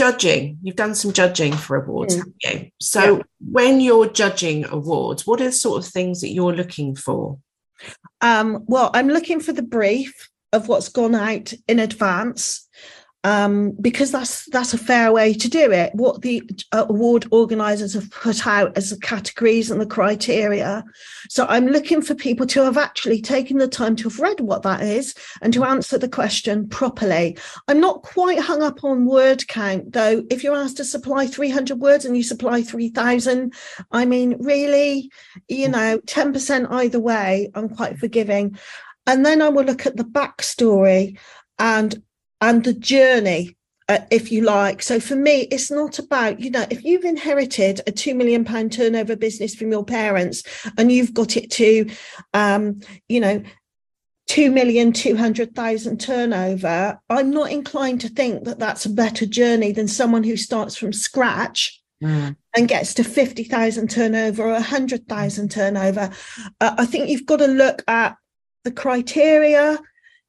judging, 0.00 0.58
you've 0.62 0.76
done 0.76 0.94
some 0.94 1.12
judging 1.12 1.52
for 1.52 1.76
awards, 1.76 2.16
mm. 2.16 2.72
So, 2.80 3.18
yeah. 3.18 3.22
when 3.50 3.82
you're 3.82 4.08
judging 4.08 4.64
awards, 4.64 5.26
what 5.26 5.42
are 5.42 5.44
the 5.44 5.52
sort 5.52 5.84
of 5.84 5.92
things 5.92 6.22
that 6.22 6.30
you're 6.30 6.54
looking 6.54 6.96
for? 6.96 7.38
Um, 8.22 8.64
well, 8.66 8.90
I'm 8.94 9.08
looking 9.08 9.40
for 9.40 9.52
the 9.52 9.62
brief 9.62 10.30
of 10.54 10.68
what's 10.68 10.88
gone 10.88 11.14
out 11.14 11.52
in 11.68 11.78
advance 11.78 12.66
um, 13.22 13.72
because 13.80 14.10
that's 14.12 14.46
that's 14.46 14.72
a 14.72 14.78
fair 14.78 15.12
way 15.12 15.34
to 15.34 15.48
do 15.48 15.70
it. 15.70 15.94
What 15.94 16.22
the 16.22 16.42
uh, 16.72 16.86
award 16.88 17.26
organisers 17.30 17.92
have 17.94 18.10
put 18.10 18.46
out 18.46 18.76
as 18.76 18.90
the 18.90 18.98
categories 18.98 19.70
and 19.70 19.80
the 19.80 19.86
criteria. 19.86 20.84
So 21.28 21.44
I'm 21.46 21.66
looking 21.66 22.00
for 22.00 22.14
people 22.14 22.46
to 22.46 22.64
have 22.64 22.78
actually 22.78 23.20
taken 23.20 23.58
the 23.58 23.68
time 23.68 23.94
to 23.96 24.08
have 24.08 24.20
read 24.20 24.40
what 24.40 24.62
that 24.62 24.82
is 24.82 25.14
and 25.42 25.52
to 25.52 25.64
answer 25.64 25.98
the 25.98 26.08
question 26.08 26.68
properly. 26.68 27.36
I'm 27.68 27.80
not 27.80 28.02
quite 28.02 28.38
hung 28.38 28.62
up 28.62 28.84
on 28.84 29.04
word 29.04 29.46
count 29.48 29.92
though. 29.92 30.24
If 30.30 30.42
you're 30.42 30.56
asked 30.56 30.78
to 30.78 30.84
supply 30.84 31.26
300 31.26 31.78
words 31.78 32.06
and 32.06 32.16
you 32.16 32.22
supply 32.22 32.62
3,000, 32.62 33.52
I 33.92 34.06
mean, 34.06 34.36
really, 34.40 35.10
you 35.46 35.68
know, 35.68 35.98
10% 36.06 36.70
either 36.70 37.00
way. 37.00 37.50
I'm 37.54 37.68
quite 37.68 37.98
forgiving. 37.98 38.58
And 39.06 39.26
then 39.26 39.42
I 39.42 39.48
will 39.50 39.64
look 39.64 39.86
at 39.86 39.96
the 39.96 40.04
backstory 40.04 41.18
and 41.58 42.02
and 42.40 42.64
the 42.64 42.74
journey 42.74 43.56
uh, 43.90 44.06
if 44.12 44.30
you 44.30 44.42
like. 44.42 44.82
So 44.82 45.00
for 45.00 45.16
me, 45.16 45.48
it's 45.50 45.68
not 45.68 45.98
about, 45.98 46.38
you 46.38 46.48
know, 46.48 46.64
if 46.70 46.84
you've 46.84 47.04
inherited 47.04 47.80
a 47.88 47.90
two 47.90 48.14
million 48.14 48.44
pound 48.44 48.72
turnover 48.72 49.16
business 49.16 49.52
from 49.52 49.72
your 49.72 49.84
parents 49.84 50.44
and 50.78 50.92
you've 50.92 51.12
got 51.12 51.36
it 51.36 51.50
to, 51.52 51.90
um, 52.32 52.80
you 53.08 53.18
know, 53.18 53.42
two 54.28 54.52
million 54.52 54.92
two 54.92 55.16
hundred 55.16 55.56
thousand 55.56 56.00
turnover, 56.00 57.00
I'm 57.10 57.32
not 57.32 57.50
inclined 57.50 58.00
to 58.02 58.08
think 58.08 58.44
that 58.44 58.60
that's 58.60 58.86
a 58.86 58.90
better 58.90 59.26
journey 59.26 59.72
than 59.72 59.88
someone 59.88 60.22
who 60.22 60.36
starts 60.36 60.76
from 60.76 60.92
scratch. 60.92 61.76
Mm. 62.02 62.36
And 62.56 62.66
gets 62.66 62.94
to 62.94 63.04
50,000 63.04 63.90
turnover 63.90 64.44
or 64.44 64.52
100,000 64.52 65.50
turnover. 65.50 66.10
Uh, 66.58 66.74
I 66.78 66.86
think 66.86 67.10
you've 67.10 67.26
got 67.26 67.40
to 67.40 67.46
look 67.46 67.82
at 67.86 68.16
the 68.64 68.72
criteria, 68.72 69.78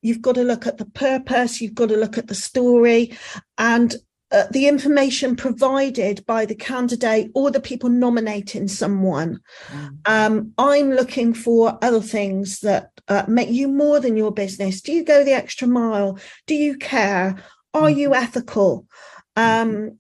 You've 0.02 0.22
got 0.22 0.36
to 0.36 0.44
look 0.44 0.68
at 0.68 0.78
the 0.78 0.86
purpose, 0.86 1.62
you've 1.62 1.76
got 1.76 1.90
to 1.90 1.98
look 1.98 2.18
at 2.18 2.28
the 2.28 2.36
story, 2.36 3.18
and 3.58 3.96
uh, 4.32 4.46
the 4.52 4.68
information 4.68 5.36
provided 5.36 6.26
by 6.26 6.46
the 6.46 6.56
candidate 6.56 7.30
or 7.36 7.52
the 7.52 7.60
people 7.60 7.90
nominating 7.90 8.68
someone. 8.68 9.40
Mm. 9.68 9.98
Um, 10.06 10.54
I'm 10.58 10.92
looking 10.92 11.34
for 11.34 11.78
other 11.82 12.00
things 12.00 12.62
that 12.62 12.92
uh, 13.10 13.26
make 13.28 13.50
you 13.50 13.68
more 13.68 14.00
than 14.00 14.16
your 14.16 14.32
business. 14.32 14.82
Do 14.82 14.94
you 14.94 15.04
go 15.04 15.24
the 15.24 15.34
extra 15.34 15.68
mile? 15.68 16.18
Do 16.48 16.56
you 16.56 16.78
care? 16.78 17.44
Are 17.74 17.90
mm. 17.90 17.96
you 17.98 18.16
ethical? 18.16 18.88
Um, 19.36 20.00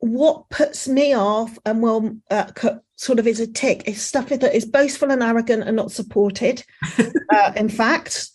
what 0.00 0.48
puts 0.50 0.88
me 0.88 1.14
off 1.14 1.58
and 1.64 1.82
will 1.82 2.16
uh, 2.30 2.50
sort 2.96 3.18
of 3.18 3.26
is 3.26 3.40
a 3.40 3.46
tick 3.46 3.82
is 3.86 4.02
stuff 4.02 4.28
that 4.28 4.54
is 4.54 4.64
boastful 4.64 5.10
and 5.10 5.22
arrogant 5.22 5.62
and 5.62 5.76
not 5.76 5.92
supported 5.92 6.64
uh, 6.98 7.52
in 7.54 7.68
fact 7.68 8.30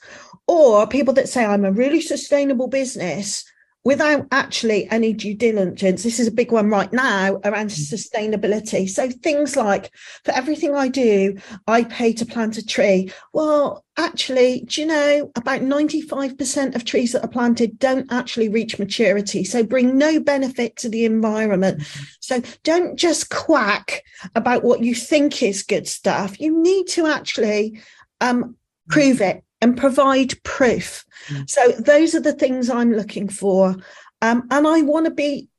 or 0.47 0.87
people 0.87 1.13
that 1.15 1.29
say 1.29 1.45
I'm 1.45 1.65
a 1.65 1.71
really 1.71 2.01
sustainable 2.01 2.67
business 2.67 3.45
without 3.85 4.25
actually 4.31 4.89
any 4.89 5.13
due 5.13 5.35
diligence. 5.35 6.01
This 6.01 6.19
is 6.19 6.27
a 6.27 6.31
big 6.31 6.51
one 6.51 6.69
right 6.69 6.91
now 6.91 7.39
around 7.45 7.69
mm. 7.69 7.93
sustainability. 7.93 8.89
So 8.89 9.09
things 9.11 9.55
like 9.55 9.91
for 10.23 10.31
everything 10.31 10.73
I 10.73 10.87
do, 10.87 11.37
I 11.67 11.83
pay 11.83 12.11
to 12.13 12.25
plant 12.25 12.57
a 12.57 12.65
tree. 12.65 13.11
Well, 13.31 13.85
actually, 13.95 14.61
do 14.61 14.81
you 14.81 14.87
know 14.87 15.31
about 15.35 15.61
95% 15.61 16.75
of 16.75 16.83
trees 16.83 17.11
that 17.11 17.23
are 17.23 17.29
planted 17.29 17.77
don't 17.77 18.11
actually 18.11 18.49
reach 18.49 18.79
maturity? 18.79 19.43
So 19.43 19.63
bring 19.63 19.99
no 19.99 20.19
benefit 20.19 20.75
to 20.77 20.89
the 20.89 21.05
environment. 21.05 21.81
Mm-hmm. 21.81 22.03
So 22.21 22.41
don't 22.63 22.97
just 22.97 23.29
quack 23.29 24.01
about 24.33 24.63
what 24.63 24.81
you 24.81 24.95
think 24.95 25.43
is 25.43 25.61
good 25.61 25.87
stuff. 25.87 26.41
You 26.41 26.59
need 26.59 26.87
to 26.87 27.05
actually 27.05 27.81
um, 28.19 28.55
prove 28.89 29.21
it 29.21 29.43
and 29.65 29.75
provide 29.75 30.43
proof. 30.43 31.03
Mm. 31.27 31.50
So 31.50 31.72
those 31.72 32.13
are 32.13 32.19
the 32.19 32.34
things 32.34 32.69
I'm 32.69 32.93
looking 32.93 33.27
for. 33.27 33.75
Um, 34.22 34.48
and 34.51 34.67
I 34.67 34.84
want 34.84 35.05
to 35.07 35.12
be 35.12 35.50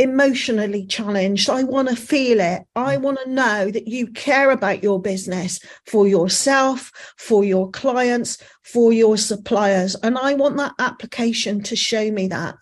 emotionally 0.00 0.84
challenged. 0.84 1.48
I 1.48 1.62
want 1.62 1.88
to 1.88 1.94
feel 1.94 2.40
it. 2.40 2.62
I 2.74 2.96
mm. 2.96 3.02
want 3.02 3.20
to 3.22 3.30
know 3.30 3.70
that 3.70 3.86
you 3.86 4.08
care 4.08 4.50
about 4.50 4.82
your 4.82 5.00
business 5.00 5.60
for 5.86 6.08
yourself, 6.08 6.90
for 7.16 7.44
your 7.44 7.70
clients, 7.70 8.38
for 8.64 8.92
your 8.92 9.16
suppliers. 9.16 9.94
And 9.94 10.18
I 10.18 10.34
want 10.34 10.56
that 10.56 10.74
application 10.80 11.62
to 11.62 11.76
show 11.76 12.10
me 12.10 12.26
that. 12.28 12.56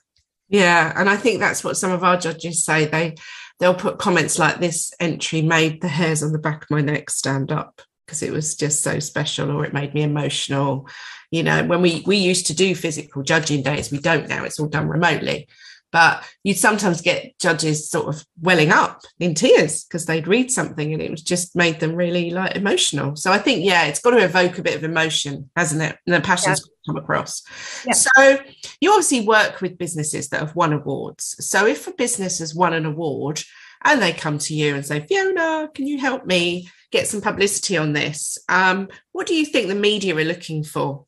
Yeah. 0.51 0.93
And 0.95 1.09
I 1.09 1.17
think 1.17 1.41
that's 1.41 1.65
what 1.65 1.79
some 1.79 1.93
of 1.93 2.05
our 2.05 2.19
judges 2.19 2.63
say. 2.63 2.85
They 2.85 3.15
they'll 3.59 3.73
put 3.73 3.99
comments 3.99 4.39
like 4.39 4.61
this 4.61 4.93
entry 5.01 5.41
made 5.41 5.81
the 5.81 5.89
hairs 5.89 6.23
on 6.23 6.33
the 6.33 6.39
back 6.39 6.65
of 6.65 6.71
my 6.71 6.83
neck 6.83 7.09
stand 7.09 7.51
up 7.51 7.81
because 8.11 8.25
it 8.25 8.33
was 8.33 8.57
just 8.57 8.83
so 8.83 8.99
special 8.99 9.53
or 9.53 9.65
it 9.65 9.73
made 9.73 9.95
me 9.95 10.03
emotional. 10.03 10.89
You 11.31 11.45
know 11.45 11.63
when 11.65 11.81
we 11.81 12.03
we 12.07 12.17
used 12.17 12.47
to 12.49 12.55
do 12.55 12.75
physical 12.75 13.23
judging 13.23 13.63
days 13.63 13.93
we 13.93 13.99
don't 13.99 14.29
now 14.29 14.43
it's 14.43 14.59
all 14.59 14.67
done 14.67 14.89
remotely. 14.89 15.47
But 15.93 16.25
you'd 16.45 16.57
sometimes 16.57 17.01
get 17.01 17.37
judges 17.41 17.91
sort 17.91 18.15
of 18.15 18.25
welling 18.41 18.71
up 18.71 19.01
in 19.19 19.35
tears 19.35 19.85
because 19.85 20.07
they'd 20.07 20.29
read 20.29 20.49
something 20.53 20.93
and 20.93 21.03
it 21.03 21.11
was 21.11 21.23
just 21.23 21.57
made 21.57 21.81
them 21.81 21.97
really 21.97 22.31
like 22.31 22.55
emotional. 22.57 23.15
So 23.15 23.31
i 23.31 23.39
think 23.39 23.65
yeah 23.65 23.85
it's 23.85 24.01
got 24.01 24.11
to 24.11 24.25
evoke 24.25 24.59
a 24.59 24.63
bit 24.63 24.75
of 24.75 24.83
emotion 24.83 25.49
hasn't 25.55 25.83
it? 25.83 25.97
And 26.07 26.17
the 26.17 26.21
passion's 26.21 26.67
yeah. 26.67 26.93
come 26.93 26.97
across. 26.97 27.45
Yeah. 27.87 27.93
so 27.93 28.39
you 28.81 28.91
obviously 28.91 29.25
work 29.25 29.61
with 29.61 29.79
businesses 29.79 30.31
that 30.31 30.41
have 30.41 30.57
won 30.57 30.73
awards. 30.73 31.37
So 31.39 31.65
if 31.65 31.87
a 31.87 31.93
business 31.93 32.41
has 32.41 32.57
won 32.57 32.73
an 32.73 32.87
award 32.87 33.41
and 33.85 34.01
they 34.01 34.13
come 34.13 34.39
to 34.39 34.55
you 34.55 34.75
and 34.75 34.85
say 34.85 35.01
fiona 35.07 35.69
can 35.75 35.87
you 35.87 35.99
help 35.99 36.27
me 36.27 36.69
get 36.91 37.07
some 37.07 37.21
publicity 37.21 37.77
on 37.77 37.93
this. 37.93 38.39
Um, 38.49 38.89
what 39.13 39.27
do 39.27 39.35
you 39.35 39.47
think 39.47 39.69
the 39.69 39.75
media 39.75 40.17
are 40.17 40.25
looking 40.25 40.65
for? 40.65 41.07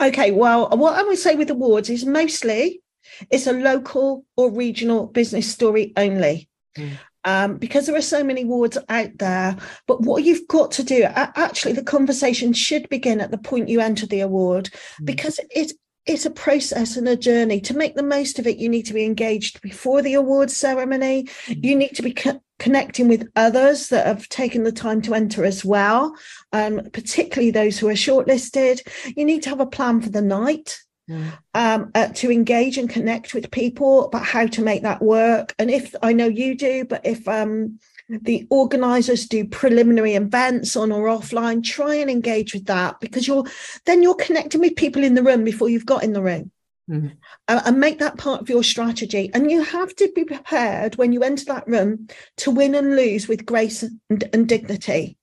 Okay, 0.00 0.30
well, 0.32 0.68
what 0.70 0.98
I 0.98 1.02
would 1.02 1.18
say 1.18 1.34
with 1.34 1.50
awards 1.50 1.90
is 1.90 2.04
mostly 2.04 2.82
it's 3.30 3.46
a 3.46 3.52
local 3.52 4.24
or 4.36 4.50
regional 4.50 5.06
business 5.06 5.50
story 5.50 5.92
only. 5.96 6.48
Mm. 6.76 6.92
Um, 7.24 7.58
because 7.58 7.86
there 7.86 7.94
are 7.94 8.02
so 8.02 8.24
many 8.24 8.42
awards 8.42 8.76
out 8.88 9.16
there. 9.18 9.56
But 9.86 10.00
what 10.00 10.24
you've 10.24 10.48
got 10.48 10.72
to 10.72 10.82
do, 10.82 11.04
actually, 11.04 11.74
the 11.74 11.84
conversation 11.84 12.52
should 12.52 12.88
begin 12.88 13.20
at 13.20 13.30
the 13.30 13.38
point 13.38 13.68
you 13.68 13.80
enter 13.80 14.06
the 14.06 14.20
award, 14.20 14.70
mm. 15.00 15.04
because 15.04 15.38
it 15.50 15.72
it's 16.06 16.26
a 16.26 16.30
process 16.30 16.96
and 16.96 17.08
a 17.08 17.16
journey. 17.16 17.60
To 17.60 17.76
make 17.76 17.94
the 17.94 18.02
most 18.02 18.38
of 18.38 18.46
it, 18.46 18.58
you 18.58 18.68
need 18.68 18.86
to 18.86 18.94
be 18.94 19.04
engaged 19.04 19.60
before 19.60 20.02
the 20.02 20.14
awards 20.14 20.56
ceremony. 20.56 21.24
Mm. 21.46 21.64
You 21.64 21.76
need 21.76 21.94
to 21.94 22.02
be 22.02 22.12
co- 22.12 22.42
connecting 22.58 23.08
with 23.08 23.28
others 23.36 23.88
that 23.88 24.06
have 24.06 24.28
taken 24.28 24.64
the 24.64 24.72
time 24.72 25.00
to 25.02 25.14
enter 25.14 25.44
as 25.44 25.64
well, 25.64 26.16
um, 26.52 26.80
particularly 26.92 27.50
those 27.50 27.78
who 27.78 27.88
are 27.88 27.94
shortlisted. 27.94 28.80
You 29.16 29.24
need 29.24 29.42
to 29.44 29.50
have 29.50 29.60
a 29.60 29.66
plan 29.66 30.00
for 30.00 30.10
the 30.10 30.22
night. 30.22 30.78
Mm. 31.10 31.32
Um, 31.54 31.90
uh, 31.96 32.08
to 32.14 32.30
engage 32.30 32.78
and 32.78 32.88
connect 32.88 33.34
with 33.34 33.50
people 33.50 34.06
about 34.06 34.24
how 34.24 34.46
to 34.46 34.62
make 34.62 34.82
that 34.82 35.02
work. 35.02 35.52
And 35.58 35.68
if 35.68 35.96
I 36.00 36.12
know 36.12 36.28
you 36.28 36.56
do, 36.56 36.84
but 36.84 37.04
if 37.04 37.26
um, 37.26 37.80
the 38.22 38.46
organizers 38.50 39.26
do 39.26 39.46
preliminary 39.46 40.14
events 40.14 40.76
on 40.76 40.92
or 40.92 41.06
offline. 41.06 41.64
Try 41.64 41.96
and 41.96 42.10
engage 42.10 42.52
with 42.52 42.66
that 42.66 43.00
because 43.00 43.26
you're 43.26 43.44
then 43.86 44.02
you're 44.02 44.14
connecting 44.14 44.60
with 44.60 44.76
people 44.76 45.02
in 45.02 45.14
the 45.14 45.22
room 45.22 45.44
before 45.44 45.68
you've 45.68 45.86
got 45.86 46.04
in 46.04 46.12
the 46.12 46.22
room. 46.22 46.50
Mm. 46.90 47.12
and 47.48 47.78
make 47.78 48.00
that 48.00 48.18
part 48.18 48.40
of 48.40 48.48
your 48.48 48.64
strategy. 48.64 49.30
And 49.32 49.50
you 49.50 49.62
have 49.62 49.94
to 49.96 50.10
be 50.14 50.24
prepared 50.24 50.96
when 50.96 51.12
you 51.12 51.22
enter 51.22 51.44
that 51.44 51.68
room 51.68 52.08
to 52.38 52.50
win 52.50 52.74
and 52.74 52.96
lose 52.96 53.28
with 53.28 53.46
grace 53.46 53.84
and, 53.84 54.24
and 54.32 54.48
dignity. 54.48 55.16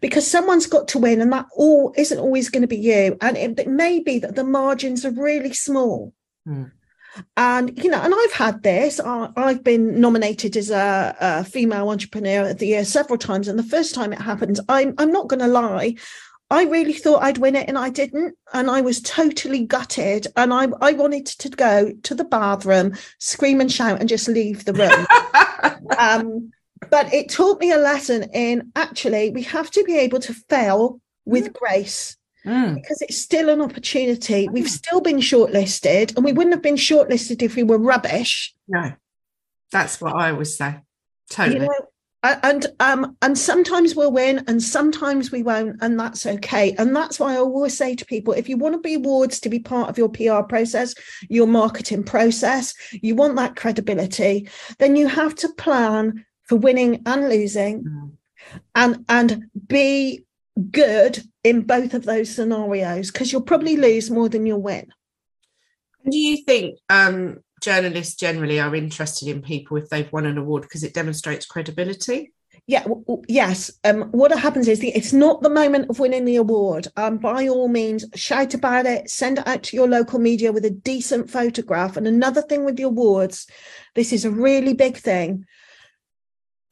Because 0.00 0.26
someone's 0.26 0.66
got 0.66 0.88
to 0.88 0.98
win 0.98 1.20
and 1.20 1.32
that 1.32 1.46
all 1.54 1.92
isn't 1.96 2.18
always 2.18 2.48
going 2.48 2.62
to 2.62 2.66
be 2.66 2.78
you. 2.78 3.18
And 3.20 3.36
it, 3.36 3.58
it 3.58 3.68
may 3.68 4.00
be 4.00 4.18
that 4.20 4.36
the 4.36 4.44
margins 4.44 5.04
are 5.04 5.10
really 5.10 5.52
small. 5.52 6.14
Mm. 6.48 6.72
And, 7.36 7.82
you 7.82 7.90
know, 7.90 8.00
and 8.00 8.14
I've 8.16 8.32
had 8.32 8.62
this. 8.62 9.00
I've 9.00 9.62
been 9.62 10.00
nominated 10.00 10.56
as 10.56 10.70
a, 10.70 11.16
a, 11.20 11.44
female 11.44 11.90
entrepreneur 11.90 12.48
of 12.48 12.58
the 12.58 12.68
year 12.68 12.84
several 12.84 13.18
times. 13.18 13.48
And 13.48 13.58
the 13.58 13.64
first 13.64 13.94
time 13.94 14.12
it 14.12 14.20
happened, 14.20 14.60
I'm, 14.68 14.94
I'm 14.98 15.12
not 15.12 15.28
going 15.28 15.40
to 15.40 15.46
lie. 15.46 15.96
I 16.50 16.64
really 16.64 16.92
thought 16.92 17.22
I'd 17.22 17.38
win 17.38 17.56
it 17.56 17.68
and 17.68 17.78
I 17.78 17.90
didn't. 17.90 18.36
And 18.52 18.70
I 18.70 18.80
was 18.80 19.00
totally 19.00 19.64
gutted. 19.64 20.26
And 20.36 20.52
I, 20.52 20.68
I 20.80 20.92
wanted 20.92 21.26
to 21.26 21.48
go 21.50 21.92
to 22.02 22.14
the 22.14 22.24
bathroom, 22.24 22.94
scream 23.18 23.60
and 23.60 23.72
shout 23.72 24.00
and 24.00 24.08
just 24.08 24.28
leave 24.28 24.64
the 24.64 24.74
room. 24.74 25.86
um, 25.98 26.52
but 26.90 27.12
it 27.12 27.30
taught 27.30 27.60
me 27.60 27.72
a 27.72 27.78
lesson 27.78 28.24
in 28.34 28.72
actually, 28.74 29.30
we 29.30 29.42
have 29.44 29.70
to 29.72 29.84
be 29.84 29.98
able 29.98 30.20
to 30.20 30.34
fail 30.34 31.00
with 31.24 31.48
mm. 31.48 31.52
grace 31.54 32.16
Mm. 32.46 32.74
because 32.74 33.00
it's 33.02 33.18
still 33.18 33.48
an 33.48 33.60
opportunity. 33.60 34.48
We've 34.48 34.64
mm. 34.64 34.68
still 34.68 35.00
been 35.00 35.18
shortlisted, 35.18 36.16
and 36.16 36.24
we 36.24 36.32
wouldn't 36.32 36.54
have 36.54 36.62
been 36.62 36.74
shortlisted 36.74 37.40
if 37.40 37.54
we 37.54 37.62
were 37.62 37.78
rubbish. 37.78 38.52
No, 38.66 38.92
that's 39.70 40.00
what 40.00 40.16
I 40.16 40.32
always 40.32 40.56
say. 40.56 40.80
Totally. 41.30 41.60
You 41.60 41.66
know, 41.66 41.86
and 42.22 42.66
um 42.78 43.16
and 43.20 43.36
sometimes 43.36 43.96
we'll 43.96 44.12
win 44.12 44.44
and 44.46 44.62
sometimes 44.62 45.32
we 45.32 45.42
won't 45.42 45.76
and 45.82 45.98
that's 45.98 46.24
okay 46.24 46.72
and 46.78 46.94
that's 46.94 47.18
why 47.18 47.34
i 47.34 47.36
always 47.36 47.76
say 47.76 47.96
to 47.96 48.04
people 48.04 48.32
if 48.32 48.48
you 48.48 48.56
want 48.56 48.74
to 48.74 48.80
be 48.80 48.94
awards 48.94 49.40
to 49.40 49.48
be 49.48 49.58
part 49.58 49.88
of 49.88 49.98
your 49.98 50.08
pr 50.08 50.40
process 50.48 50.94
your 51.28 51.48
marketing 51.48 52.04
process 52.04 52.74
you 52.92 53.16
want 53.16 53.34
that 53.34 53.56
credibility 53.56 54.48
then 54.78 54.94
you 54.94 55.08
have 55.08 55.34
to 55.34 55.48
plan 55.54 56.24
for 56.44 56.56
winning 56.56 57.02
and 57.06 57.28
losing 57.28 57.82
mm. 57.82 58.12
and 58.76 59.04
and 59.08 59.44
be 59.66 60.24
good 60.70 61.22
in 61.44 61.62
both 61.62 61.94
of 61.94 62.04
those 62.04 62.34
scenarios 62.34 63.10
because 63.10 63.32
you'll 63.32 63.42
probably 63.42 63.76
lose 63.76 64.10
more 64.10 64.28
than 64.28 64.46
you'll 64.46 64.62
win. 64.62 64.92
Do 66.08 66.18
you 66.18 66.38
think 66.38 66.78
um, 66.88 67.38
journalists 67.62 68.16
generally 68.16 68.60
are 68.60 68.74
interested 68.74 69.28
in 69.28 69.40
people 69.40 69.76
if 69.76 69.88
they've 69.88 70.12
won 70.12 70.26
an 70.26 70.38
award 70.38 70.62
because 70.62 70.82
it 70.82 70.94
demonstrates 70.94 71.46
credibility? 71.46 72.32
Yeah, 72.66 72.84
w- 72.84 73.22
yes. 73.28 73.72
Um, 73.84 74.02
what 74.12 74.36
happens 74.36 74.68
is 74.68 74.80
the, 74.80 74.90
it's 74.90 75.12
not 75.12 75.42
the 75.42 75.50
moment 75.50 75.90
of 75.90 75.98
winning 75.98 76.24
the 76.24 76.36
award. 76.36 76.88
Um, 76.96 77.18
by 77.18 77.48
all 77.48 77.68
means, 77.68 78.04
shout 78.14 78.54
about 78.54 78.86
it, 78.86 79.10
send 79.10 79.38
it 79.38 79.46
out 79.48 79.64
to 79.64 79.76
your 79.76 79.88
local 79.88 80.18
media 80.18 80.52
with 80.52 80.64
a 80.64 80.70
decent 80.70 81.30
photograph. 81.30 81.96
And 81.96 82.06
another 82.06 82.42
thing 82.42 82.64
with 82.64 82.76
the 82.76 82.84
awards, 82.84 83.46
this 83.94 84.12
is 84.12 84.24
a 84.24 84.30
really 84.30 84.74
big 84.74 84.96
thing 84.96 85.44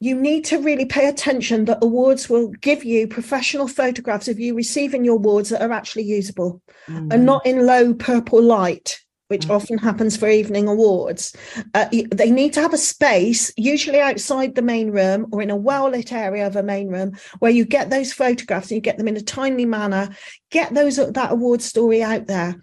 you 0.00 0.14
need 0.18 0.46
to 0.46 0.58
really 0.58 0.86
pay 0.86 1.08
attention 1.08 1.66
that 1.66 1.78
awards 1.82 2.28
will 2.28 2.48
give 2.48 2.84
you 2.84 3.06
professional 3.06 3.68
photographs 3.68 4.28
of 4.28 4.40
you 4.40 4.54
receiving 4.54 5.04
your 5.04 5.16
awards 5.16 5.50
that 5.50 5.62
are 5.62 5.72
actually 5.72 6.04
usable 6.04 6.60
mm. 6.88 7.12
and 7.12 7.24
not 7.24 7.44
in 7.46 7.66
low 7.66 7.94
purple 7.94 8.42
light 8.42 9.00
which 9.28 9.46
mm. 9.46 9.50
often 9.50 9.78
happens 9.78 10.16
for 10.16 10.28
evening 10.28 10.66
awards 10.66 11.36
uh, 11.74 11.86
they 12.10 12.30
need 12.30 12.52
to 12.52 12.60
have 12.60 12.74
a 12.74 12.78
space 12.78 13.52
usually 13.56 14.00
outside 14.00 14.54
the 14.54 14.62
main 14.62 14.90
room 14.90 15.26
or 15.32 15.42
in 15.42 15.50
a 15.50 15.56
well 15.56 15.90
lit 15.90 16.12
area 16.12 16.46
of 16.46 16.56
a 16.56 16.62
main 16.62 16.88
room 16.88 17.12
where 17.38 17.52
you 17.52 17.64
get 17.64 17.90
those 17.90 18.12
photographs 18.12 18.70
and 18.70 18.76
you 18.76 18.80
get 18.80 18.96
them 18.96 19.08
in 19.08 19.16
a 19.16 19.22
timely 19.22 19.66
manner 19.66 20.08
get 20.50 20.72
those 20.74 20.96
that 20.96 21.32
award 21.32 21.62
story 21.62 22.02
out 22.02 22.26
there 22.26 22.60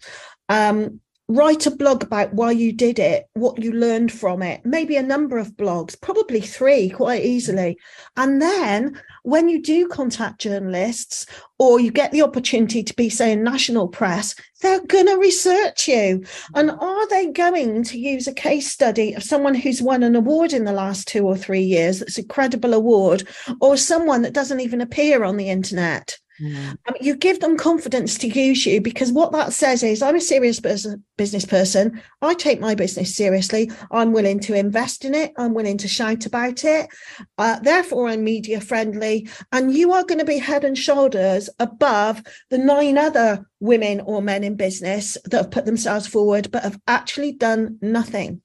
um, 0.50 1.02
write 1.30 1.66
a 1.66 1.72
blog 1.72 2.04
about 2.04 2.34
why 2.34 2.52
you 2.52 2.72
did 2.72 3.00
it, 3.00 3.26
what 3.34 3.62
you 3.62 3.74
learned 3.74 4.12
from 4.12 4.42
it, 4.42 4.62
maybe 4.64 4.96
a 4.96 5.04
number 5.04 5.38
of 5.38 5.58
blogs, 5.58 6.00
probably 6.00 6.40
three 6.40 6.90
quite 6.90 7.26
easily. 7.26 7.78
And 8.16 8.42
then 8.42 9.02
when 9.24 9.50
you 9.50 9.62
do 9.62 9.90
contact 9.90 10.40
journalists 10.40 11.26
or 11.60 11.82
you 11.82 11.92
get 11.92 12.12
the 12.12 12.22
opportunity 12.22 12.82
to 12.82 12.94
be, 12.94 13.10
say, 13.10 13.34
in 13.34 13.44
national 13.44 13.90
press, 13.90 14.36
they're 14.62 14.86
going 14.86 15.08
to 15.08 15.18
research 15.18 15.88
you. 15.88 16.24
And 16.56 16.70
mm. 16.70 16.82
are 16.82 17.10
they 17.10 17.32
going 17.32 17.84
to 17.84 18.00
use 18.00 18.28
a 18.28 18.34
case 18.34 18.72
study 18.72 19.14
of 19.14 19.24
someone 19.24 19.56
who's 19.56 19.82
won 19.82 20.04
an 20.04 20.16
award 20.16 20.54
in 20.54 20.64
the 20.64 20.72
last 20.72 21.10
two 21.10 21.26
or 21.26 21.36
three 21.36 21.64
years 21.64 22.00
that's 22.00 22.18
a 22.18 22.24
credible 22.24 22.74
award 22.74 23.28
or 23.60 23.76
someone 23.76 24.22
that 24.22 24.34
doesn't 24.34 24.62
even 24.62 24.80
appear 24.80 25.26
on 25.26 25.36
the 25.36 25.50
internet? 25.50 26.18
Mm. 26.42 26.78
Um, 26.88 26.96
you 27.02 27.16
give 27.16 27.40
them 27.40 27.58
confidence 27.58 28.18
to 28.20 28.28
use 28.28 28.66
you 28.66 28.80
because 28.82 29.12
what 29.12 29.32
that 29.32 29.54
says 29.54 29.84
is 29.84 30.02
I'm 30.02 30.16
a 30.16 30.22
serious 30.22 30.60
business 30.60 31.46
person. 31.46 32.02
I 32.22 32.34
take 32.34 32.60
my 32.60 32.76
business 32.76 33.16
seriously. 33.16 33.72
I'm 33.92 34.12
willing 34.12 34.40
to 34.42 34.54
invest 34.54 35.06
in 35.06 35.16
it. 35.16 35.34
I'm 35.38 35.54
willing 35.54 35.78
to 35.80 35.88
shout 35.88 36.26
about 36.26 36.64
it. 36.64 36.90
Uh, 37.38 37.60
therefore, 37.60 38.10
I'm 38.10 38.24
media 38.24 38.62
friendly. 38.62 39.28
And 39.52 39.74
you 39.74 39.94
are 39.94 40.04
going 40.04 40.20
to 40.20 40.26
be 40.26 40.38
head 40.38 40.64
and 40.64 40.78
shoulders 40.78 41.50
above 41.60 42.22
the 42.50 42.58
nine 42.58 42.98
other 42.98 43.46
women 43.60 44.02
or 44.02 44.22
men 44.22 44.44
in 44.44 44.56
business 44.56 45.18
that 45.26 45.38
have 45.38 45.52
put 45.52 45.66
themselves 45.66 46.08
forward 46.08 46.52
but 46.52 46.64
have 46.64 46.80
actually 46.88 47.32
done 47.32 47.80
nothing. 47.82 48.42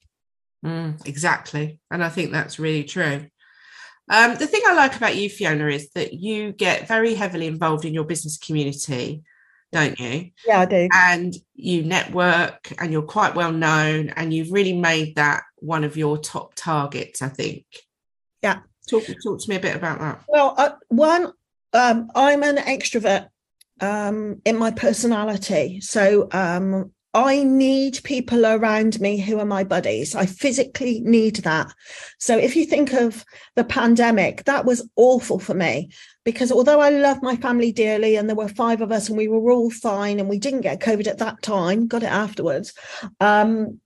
Mm, 0.64 1.04
exactly. 1.06 1.80
And 1.90 2.04
I 2.04 2.08
think 2.08 2.32
that's 2.32 2.58
really 2.58 2.84
true. 2.84 3.26
Um, 4.12 4.36
the 4.36 4.46
thing 4.46 4.60
I 4.66 4.74
like 4.74 4.94
about 4.94 5.16
you, 5.16 5.30
Fiona, 5.30 5.68
is 5.68 5.88
that 5.92 6.12
you 6.12 6.52
get 6.52 6.86
very 6.86 7.14
heavily 7.14 7.46
involved 7.46 7.86
in 7.86 7.94
your 7.94 8.04
business 8.04 8.36
community, 8.36 9.22
don't 9.72 9.98
you? 9.98 10.30
Yeah, 10.46 10.60
I 10.60 10.66
do. 10.66 10.88
And 10.92 11.34
you 11.54 11.82
network 11.82 12.74
and 12.78 12.92
you're 12.92 13.00
quite 13.00 13.34
well 13.34 13.52
known 13.52 14.10
and 14.10 14.32
you've 14.32 14.52
really 14.52 14.74
made 14.74 15.16
that 15.16 15.44
one 15.56 15.82
of 15.82 15.96
your 15.96 16.18
top 16.18 16.52
targets, 16.54 17.22
I 17.22 17.28
think. 17.28 17.64
Yeah. 18.42 18.58
Talk, 18.86 19.04
talk 19.24 19.40
to 19.40 19.48
me 19.48 19.56
a 19.56 19.60
bit 19.60 19.76
about 19.76 19.98
that. 20.00 20.22
Well, 20.28 20.54
uh, 20.58 20.72
one, 20.88 21.32
um, 21.72 22.10
I'm 22.14 22.42
an 22.42 22.56
extrovert 22.56 23.28
um, 23.80 24.42
in 24.44 24.58
my 24.58 24.72
personality. 24.72 25.80
So 25.80 26.28
um, 26.32 26.92
I 27.14 27.44
need 27.44 28.00
people 28.04 28.46
around 28.46 29.00
me 29.00 29.20
who 29.20 29.38
are 29.38 29.44
my 29.44 29.64
buddies. 29.64 30.14
I 30.14 30.24
physically 30.24 31.00
need 31.00 31.36
that. 31.36 31.72
So 32.18 32.38
if 32.38 32.56
you 32.56 32.64
think 32.64 32.94
of 32.94 33.24
the 33.54 33.64
pandemic, 33.64 34.44
that 34.44 34.64
was 34.64 34.88
awful 34.96 35.38
for 35.38 35.52
me 35.52 35.90
because 36.24 36.50
although 36.50 36.80
I 36.80 36.88
love 36.88 37.22
my 37.22 37.36
family 37.36 37.70
dearly 37.70 38.16
and 38.16 38.28
there 38.28 38.36
were 38.36 38.48
five 38.48 38.80
of 38.80 38.90
us 38.92 39.08
and 39.08 39.18
we 39.18 39.28
were 39.28 39.52
all 39.52 39.70
fine 39.70 40.20
and 40.20 40.28
we 40.28 40.38
didn't 40.38 40.62
get 40.62 40.80
COVID 40.80 41.06
at 41.06 41.18
that 41.18 41.42
time, 41.42 41.86
got 41.86 42.02
it 42.02 42.06
afterwards. 42.06 42.72
Um, 43.20 43.80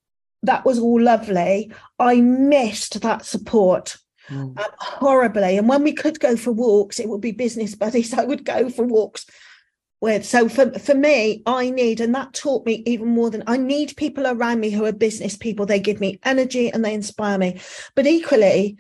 that 0.45 0.65
was 0.65 0.79
all 0.79 1.01
lovely. 1.01 1.73
I 1.99 2.21
missed 2.21 3.01
that 3.01 3.25
support 3.25 3.97
mm. 4.29 4.57
um, 4.57 4.71
horribly. 4.79 5.59
And 5.59 5.69
when 5.69 5.83
we 5.83 5.93
could 5.93 6.21
go 6.21 6.37
for 6.37 6.53
walks, 6.53 7.01
it 7.01 7.09
would 7.09 7.21
be 7.21 7.33
business 7.33 7.75
buddies. 7.75 8.15
I 8.19 8.25
would 8.25 8.45
go 8.45 8.71
for 8.71 8.85
walks 8.85 9.27
with. 10.01 10.25
So 10.25 10.49
for, 10.49 10.71
for 10.79 10.95
me, 10.95 11.43
I 11.47 11.71
need, 11.71 12.01
and 12.01 12.15
that 12.15 12.35
taught 12.35 12.67
me 12.67 12.83
even 12.87 13.09
more 13.09 13.31
than 13.31 13.45
I 13.47 13.57
need 13.57 13.97
people 13.97 14.27
around 14.27 14.61
me 14.61 14.71
who 14.71 14.85
are 14.85 14.93
business 14.93 15.37
people. 15.37 15.67
They 15.67 15.81
give 15.81 16.01
me 16.01 16.19
energy 16.25 16.71
and 16.71 16.85
they 16.85 16.95
inspire 16.95 17.39
me. 17.39 17.61
But 17.95 18.07
equally, 18.07 18.77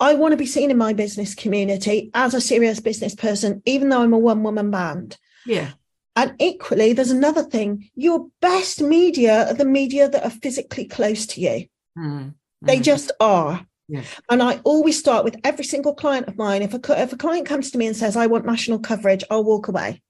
I 0.00 0.14
want 0.14 0.32
to 0.32 0.36
be 0.36 0.46
seen 0.46 0.70
in 0.70 0.78
my 0.78 0.92
business 0.92 1.34
community 1.34 2.10
as 2.14 2.34
a 2.34 2.40
serious 2.40 2.80
business 2.80 3.14
person, 3.14 3.62
even 3.66 3.88
though 3.88 4.02
I'm 4.02 4.12
a 4.12 4.18
one 4.18 4.42
woman 4.42 4.70
band. 4.70 5.16
Yeah. 5.44 5.72
And 6.14 6.34
equally, 6.40 6.92
there's 6.92 7.12
another 7.12 7.44
thing 7.44 7.90
your 7.94 8.28
best 8.40 8.80
media 8.80 9.48
are 9.48 9.54
the 9.54 9.64
media 9.64 10.08
that 10.08 10.24
are 10.24 10.30
physically 10.30 10.84
close 10.84 11.26
to 11.26 11.40
you. 11.40 11.66
Mm. 11.96 12.34
They 12.60 12.80
just 12.80 13.12
are. 13.20 13.64
Yeah. 13.88 14.02
And 14.28 14.42
I 14.42 14.60
always 14.64 14.98
start 14.98 15.24
with 15.24 15.36
every 15.44 15.64
single 15.64 15.94
client 15.94 16.28
of 16.28 16.36
mine. 16.36 16.62
If 16.62 16.74
a, 16.74 17.02
if 17.02 17.12
a 17.12 17.16
client 17.16 17.46
comes 17.46 17.70
to 17.70 17.78
me 17.78 17.86
and 17.86 17.96
says, 17.96 18.16
I 18.16 18.26
want 18.26 18.44
national 18.44 18.80
coverage, 18.80 19.24
I'll 19.30 19.44
walk 19.44 19.68
away. 19.68 20.02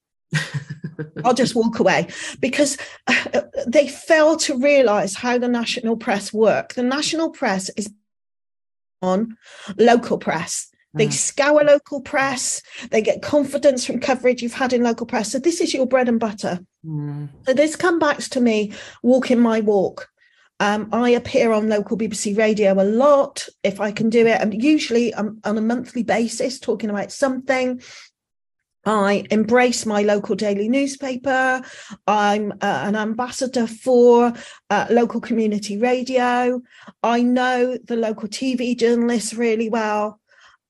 I'll 1.24 1.34
just 1.34 1.54
walk 1.54 1.78
away 1.78 2.08
because 2.40 2.76
uh, 3.06 3.42
they 3.66 3.88
fail 3.88 4.36
to 4.38 4.58
realize 4.58 5.14
how 5.14 5.38
the 5.38 5.48
national 5.48 5.96
press 5.96 6.32
work. 6.32 6.74
The 6.74 6.82
national 6.82 7.30
press 7.30 7.70
is 7.70 7.90
on 9.02 9.36
local 9.76 10.18
press. 10.18 10.68
They 10.94 11.08
mm. 11.08 11.12
scour 11.12 11.64
local 11.64 12.00
press. 12.00 12.62
They 12.90 13.02
get 13.02 13.22
confidence 13.22 13.84
from 13.84 14.00
coverage 14.00 14.42
you've 14.42 14.54
had 14.54 14.72
in 14.72 14.82
local 14.82 15.06
press. 15.06 15.30
So 15.32 15.38
this 15.38 15.60
is 15.60 15.74
your 15.74 15.86
bread 15.86 16.08
and 16.08 16.18
butter. 16.18 16.60
Mm. 16.84 17.28
So 17.46 17.54
this 17.54 17.76
comes 17.76 18.00
back 18.00 18.18
to 18.18 18.40
me 18.40 18.72
walking 19.02 19.40
my 19.40 19.60
walk. 19.60 20.08
Um, 20.60 20.88
I 20.92 21.10
appear 21.10 21.52
on 21.52 21.68
local 21.68 21.96
BBC 21.96 22.36
radio 22.36 22.72
a 22.72 22.82
lot 22.82 23.46
if 23.62 23.80
I 23.80 23.92
can 23.92 24.10
do 24.10 24.26
it. 24.26 24.40
And 24.40 24.60
usually 24.60 25.14
I'm 25.14 25.40
on 25.44 25.56
a 25.56 25.62
monthly 25.62 26.02
basis 26.02 26.58
talking 26.58 26.90
about 26.90 27.12
something. 27.12 27.80
I 28.88 29.24
embrace 29.30 29.84
my 29.84 30.02
local 30.02 30.34
daily 30.34 30.68
newspaper. 30.68 31.62
I'm 32.06 32.52
uh, 32.52 32.56
an 32.60 32.96
ambassador 32.96 33.66
for 33.66 34.32
uh, 34.70 34.86
local 34.90 35.20
community 35.20 35.76
radio. 35.76 36.62
I 37.02 37.22
know 37.22 37.76
the 37.84 37.96
local 37.96 38.28
TV 38.28 38.76
journalists 38.78 39.34
really 39.34 39.68
well. 39.68 40.20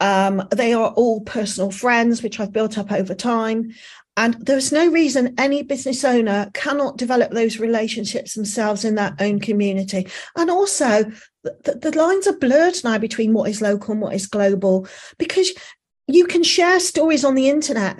Um, 0.00 0.46
they 0.50 0.72
are 0.72 0.90
all 0.90 1.20
personal 1.22 1.70
friends, 1.70 2.22
which 2.22 2.40
I've 2.40 2.52
built 2.52 2.76
up 2.78 2.92
over 2.92 3.14
time. 3.14 3.72
And 4.16 4.35
there's 4.35 4.72
no 4.72 4.88
reason 4.88 5.37
any 5.38 5.62
business 5.62 6.04
owner 6.04 6.50
cannot 6.52 6.98
develop 6.98 7.31
those 7.31 7.61
relationships 7.61 8.35
themselves 8.35 8.85
in 8.85 8.96
their 8.96 9.14
own 9.20 9.38
community. 9.38 10.09
And 10.37 10.50
also, 10.50 11.04
the, 11.44 11.78
the, 11.81 11.96
lines 11.96 12.26
are 12.26 12.37
blurred 12.37 12.74
now 12.83 12.98
between 12.98 13.33
what 13.33 13.48
is 13.48 13.62
local 13.62 13.92
and 13.92 14.00
what 14.00 14.14
is 14.14 14.26
global 14.26 14.88
because 15.18 15.52
you 16.08 16.26
can 16.26 16.42
share 16.42 16.80
stories 16.80 17.24
on 17.24 17.34
the 17.34 17.48
internet 17.48 17.98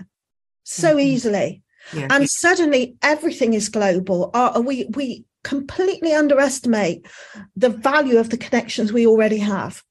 so 0.65 0.91
mm-hmm. 0.91 1.01
easily. 1.01 1.63
Yeah. 1.93 2.09
And 2.11 2.29
suddenly 2.29 2.97
everything 3.03 3.55
is 3.55 3.69
global. 3.69 4.31
Uh, 4.35 4.61
we 4.65 4.87
we 4.91 5.25
completely 5.45 6.13
underestimate 6.13 7.07
the 7.57 7.71
value 7.71 8.19
of 8.19 8.31
the 8.31 8.37
connections 8.37 8.93
we 8.93 9.07
already 9.07 9.39
have. 9.39 9.83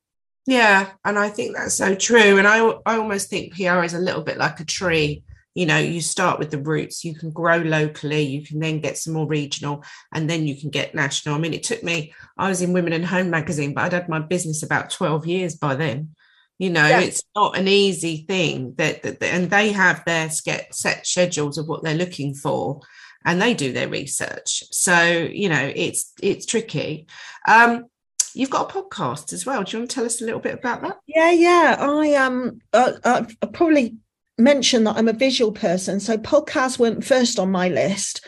Yeah, 0.46 0.90
and 1.04 1.18
I 1.18 1.30
think 1.30 1.56
that's 1.56 1.74
so 1.76 1.96
true. 1.96 2.38
And 2.38 2.48
I 2.48 2.60
I 2.86 2.98
almost 2.98 3.30
think 3.30 3.56
PR 3.56 3.84
is 3.84 3.94
a 3.94 4.00
little 4.00 4.22
bit 4.22 4.38
like 4.38 4.60
a 4.60 4.66
tree. 4.66 5.24
You 5.56 5.66
know, 5.66 5.80
you 5.80 6.02
start 6.02 6.38
with 6.38 6.52
the 6.52 6.62
roots, 6.62 7.04
you 7.04 7.16
can 7.16 7.32
grow 7.32 7.58
locally, 7.58 8.22
you 8.22 8.46
can 8.46 8.60
then 8.60 8.80
get 8.80 8.96
some 8.96 9.14
more 9.14 9.26
regional, 9.26 9.84
and 10.14 10.30
then 10.30 10.46
you 10.46 10.56
can 10.56 10.70
get 10.70 10.94
national. 10.94 11.34
I 11.34 11.40
mean, 11.40 11.56
it 11.56 11.64
took 11.64 11.82
me, 11.82 12.14
I 12.38 12.50
was 12.50 12.62
in 12.62 12.74
Women 12.74 12.94
and 12.94 13.04
Home 13.04 13.32
magazine, 13.32 13.74
but 13.74 13.86
I'd 13.86 13.94
had 13.94 14.08
my 14.08 14.20
business 14.20 14.62
about 14.62 14.92
12 14.92 15.26
years 15.26 15.56
by 15.56 15.74
then. 15.74 16.16
You 16.60 16.72
know, 16.72 16.88
yeah. 16.88 17.02
it's 17.02 17.24
not 17.36 17.58
an 17.58 17.68
easy 17.68 18.26
thing 18.28 18.74
that, 18.78 19.04
that, 19.04 19.22
and 19.22 19.50
they 19.50 19.72
have 19.72 20.04
their 20.06 20.30
set 20.30 21.06
schedules 21.06 21.58
of 21.58 21.68
what 21.68 21.84
they're 21.84 21.94
looking 21.94 22.34
for 22.34 22.82
and 23.26 23.42
they 23.42 23.54
do 23.54 23.74
their 23.74 23.90
research. 23.90 24.64
So, 24.72 25.04
you 25.04 25.50
know, 25.50 25.72
it's 25.76 26.14
it's 26.22 26.46
tricky. 26.46 27.08
Um, 27.48 27.86
you've 28.34 28.50
got 28.50 28.72
a 28.72 28.82
podcast 28.82 29.34
as 29.34 29.46
well. 29.46 29.64
Do 29.64 29.72
you 29.72 29.80
want 29.82 29.92
to 29.92 29.96
tell 29.96 30.06
us 30.06 30.22
a 30.22 30.26
little 30.26 30.40
bit 30.40 30.56
about 30.56 30.82
that? 30.82 30.98
Yeah, 31.06 31.32
yeah. 31.32 31.76
I 31.80 32.14
um 32.16 32.62
uh, 32.74 32.94
uh, 33.04 33.26
I 33.42 33.46
probably 33.48 33.98
mentioned 34.38 34.88
that 34.88 34.96
I'm 34.98 35.08
a 35.08 35.14
visual 35.14 35.52
person, 35.52 36.00
so 36.00 36.18
podcasts 36.18 36.80
weren't 36.80 37.04
first 37.04 37.38
on 37.38 37.52
my 37.52 37.70
list. 37.70 38.26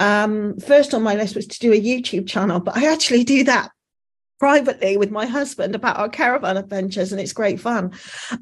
Um, 0.00 0.58
first 0.58 0.94
on 0.94 1.02
my 1.02 1.14
list 1.14 1.36
was 1.36 1.46
to 1.46 1.58
do 1.58 1.72
a 1.72 1.80
YouTube 1.80 2.26
channel, 2.26 2.60
but 2.60 2.76
I 2.76 2.92
actually 2.92 3.24
do 3.24 3.44
that 3.44 3.70
privately 4.40 4.96
with 4.96 5.12
my 5.12 5.26
husband 5.26 5.76
about 5.76 5.98
our 5.98 6.08
caravan 6.08 6.56
adventures, 6.56 7.12
and 7.12 7.20
it's 7.20 7.32
great 7.32 7.60
fun. 7.60 7.92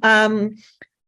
Um, 0.02 0.54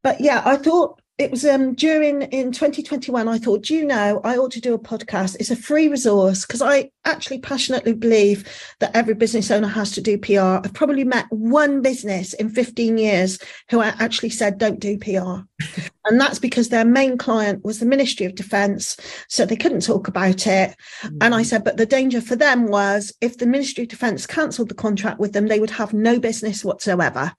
but 0.03 0.21
yeah, 0.21 0.43
I 0.45 0.57
thought 0.57 1.00
it 1.21 1.29
was 1.29 1.45
um, 1.45 1.73
during 1.75 2.23
in 2.23 2.51
2021 2.51 3.27
i 3.27 3.37
thought 3.37 3.69
you 3.69 3.85
know 3.85 4.19
i 4.23 4.35
ought 4.35 4.51
to 4.51 4.59
do 4.59 4.73
a 4.73 4.79
podcast. 4.79 5.35
It's 5.39 5.51
a 5.51 5.55
free 5.55 5.87
resource 5.87 6.45
because 6.45 6.61
i 6.61 6.89
actually 7.05 7.39
passionately 7.39 7.93
believe 7.93 8.47
that 8.79 8.95
every 8.95 9.13
business 9.13 9.51
owner 9.51 9.67
has 9.67 9.91
to 9.91 10.01
do 10.01 10.17
pr 10.17 10.39
i've 10.39 10.73
probably 10.73 11.03
met 11.03 11.25
one 11.29 11.81
business 11.81 12.33
in 12.33 12.49
15 12.49 12.97
years 12.97 13.39
who 13.69 13.81
actually 13.81 14.31
said 14.31 14.57
don't 14.57 14.79
do 14.79 14.97
pr 14.97 15.09
and 16.05 16.19
that's 16.19 16.39
because 16.39 16.69
their 16.69 16.85
main 16.85 17.17
client 17.17 17.63
was 17.63 17.79
the 17.79 17.85
ministry 17.85 18.25
of 18.25 18.35
defence 18.35 18.97
so 19.27 19.45
they 19.45 19.55
couldn't 19.55 19.81
talk 19.85 20.07
about 20.07 20.47
it. 20.47 20.75
Mm-hmm. 21.01 21.17
and 21.21 21.35
i 21.35 21.43
mm. 21.43 21.45
said 21.45 21.63
but 21.63 21.77
the 21.77 21.85
danger 21.85 22.19
for 22.21 22.35
them 22.35 22.67
was 22.67 23.13
if 23.21 23.37
the 23.37 23.45
ministry 23.45 23.83
of 23.83 23.89
defence 23.89 24.25
cancelled 24.25 24.69
the 24.69 24.75
contract 24.75 25.19
with 25.19 25.33
them 25.33 25.47
they 25.47 25.59
would 25.59 25.69
have 25.69 25.93
no 25.93 26.19
business 26.19 26.65
whatsoever. 26.65 27.33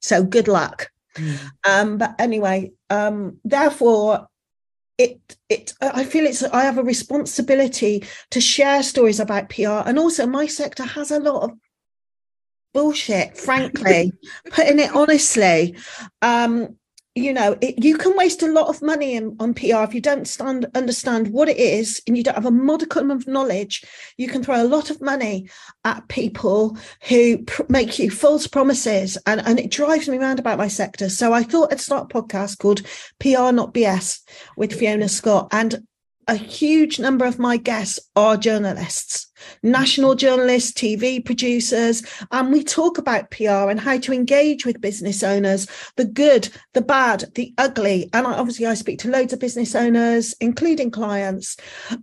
So 0.00 0.22
good 0.22 0.48
luck 0.48 0.90
Mm. 1.16 1.50
Um, 1.68 1.98
but 1.98 2.14
anyway, 2.18 2.72
um, 2.90 3.38
therefore, 3.44 4.28
it 4.98 5.20
it 5.48 5.74
I 5.80 6.04
feel 6.04 6.24
it's 6.24 6.42
I 6.42 6.64
have 6.64 6.78
a 6.78 6.82
responsibility 6.82 8.04
to 8.30 8.40
share 8.40 8.82
stories 8.82 9.20
about 9.20 9.50
PR, 9.50 9.82
and 9.86 9.98
also 9.98 10.26
my 10.26 10.46
sector 10.46 10.84
has 10.84 11.10
a 11.10 11.20
lot 11.20 11.42
of 11.42 11.58
bullshit, 12.72 13.36
frankly, 13.36 14.12
putting 14.50 14.78
it 14.78 14.94
honestly. 14.94 15.76
Um, 16.22 16.76
you 17.16 17.32
know, 17.32 17.56
it, 17.62 17.82
you 17.82 17.96
can 17.96 18.14
waste 18.14 18.42
a 18.42 18.52
lot 18.52 18.68
of 18.68 18.82
money 18.82 19.14
in, 19.14 19.34
on 19.40 19.54
PR 19.54 19.82
if 19.82 19.94
you 19.94 20.02
don't 20.02 20.28
stand, 20.28 20.66
understand 20.74 21.28
what 21.28 21.48
it 21.48 21.56
is 21.56 22.00
and 22.06 22.14
you 22.16 22.22
don't 22.22 22.34
have 22.34 22.44
a 22.44 22.50
modicum 22.50 23.10
of 23.10 23.26
knowledge. 23.26 23.82
You 24.18 24.28
can 24.28 24.44
throw 24.44 24.62
a 24.62 24.68
lot 24.68 24.90
of 24.90 25.00
money 25.00 25.48
at 25.84 26.06
people 26.08 26.76
who 27.08 27.38
pr- 27.38 27.62
make 27.70 27.98
you 27.98 28.10
false 28.10 28.46
promises, 28.46 29.16
and, 29.26 29.40
and 29.46 29.58
it 29.58 29.70
drives 29.70 30.08
me 30.08 30.18
around 30.18 30.38
about 30.38 30.58
my 30.58 30.68
sector. 30.68 31.08
So 31.08 31.32
I 31.32 31.42
thought 31.42 31.72
I'd 31.72 31.80
start 31.80 32.12
a 32.12 32.22
podcast 32.22 32.58
called 32.58 32.82
PR 33.18 33.50
Not 33.50 33.72
BS 33.72 34.20
with 34.58 34.74
Fiona 34.74 35.08
Scott. 35.08 35.48
And 35.52 35.86
a 36.28 36.34
huge 36.34 36.98
number 36.98 37.24
of 37.24 37.38
my 37.38 37.56
guests 37.56 38.00
are 38.16 38.36
journalists, 38.36 39.28
national 39.62 40.16
journalists, 40.16 40.72
TV 40.72 41.24
producers, 41.24 42.02
and 42.32 42.52
we 42.52 42.64
talk 42.64 42.98
about 42.98 43.30
PR 43.30 43.70
and 43.70 43.78
how 43.78 43.96
to 43.98 44.12
engage 44.12 44.66
with 44.66 44.80
business 44.80 45.22
owners, 45.22 45.68
the 45.96 46.04
good, 46.04 46.48
the 46.74 46.82
bad, 46.82 47.24
the 47.34 47.54
ugly. 47.58 48.10
And 48.12 48.26
obviously, 48.26 48.66
I 48.66 48.74
speak 48.74 48.98
to 49.00 49.10
loads 49.10 49.32
of 49.32 49.40
business 49.40 49.74
owners, 49.74 50.34
including 50.40 50.90
clients. 50.90 51.56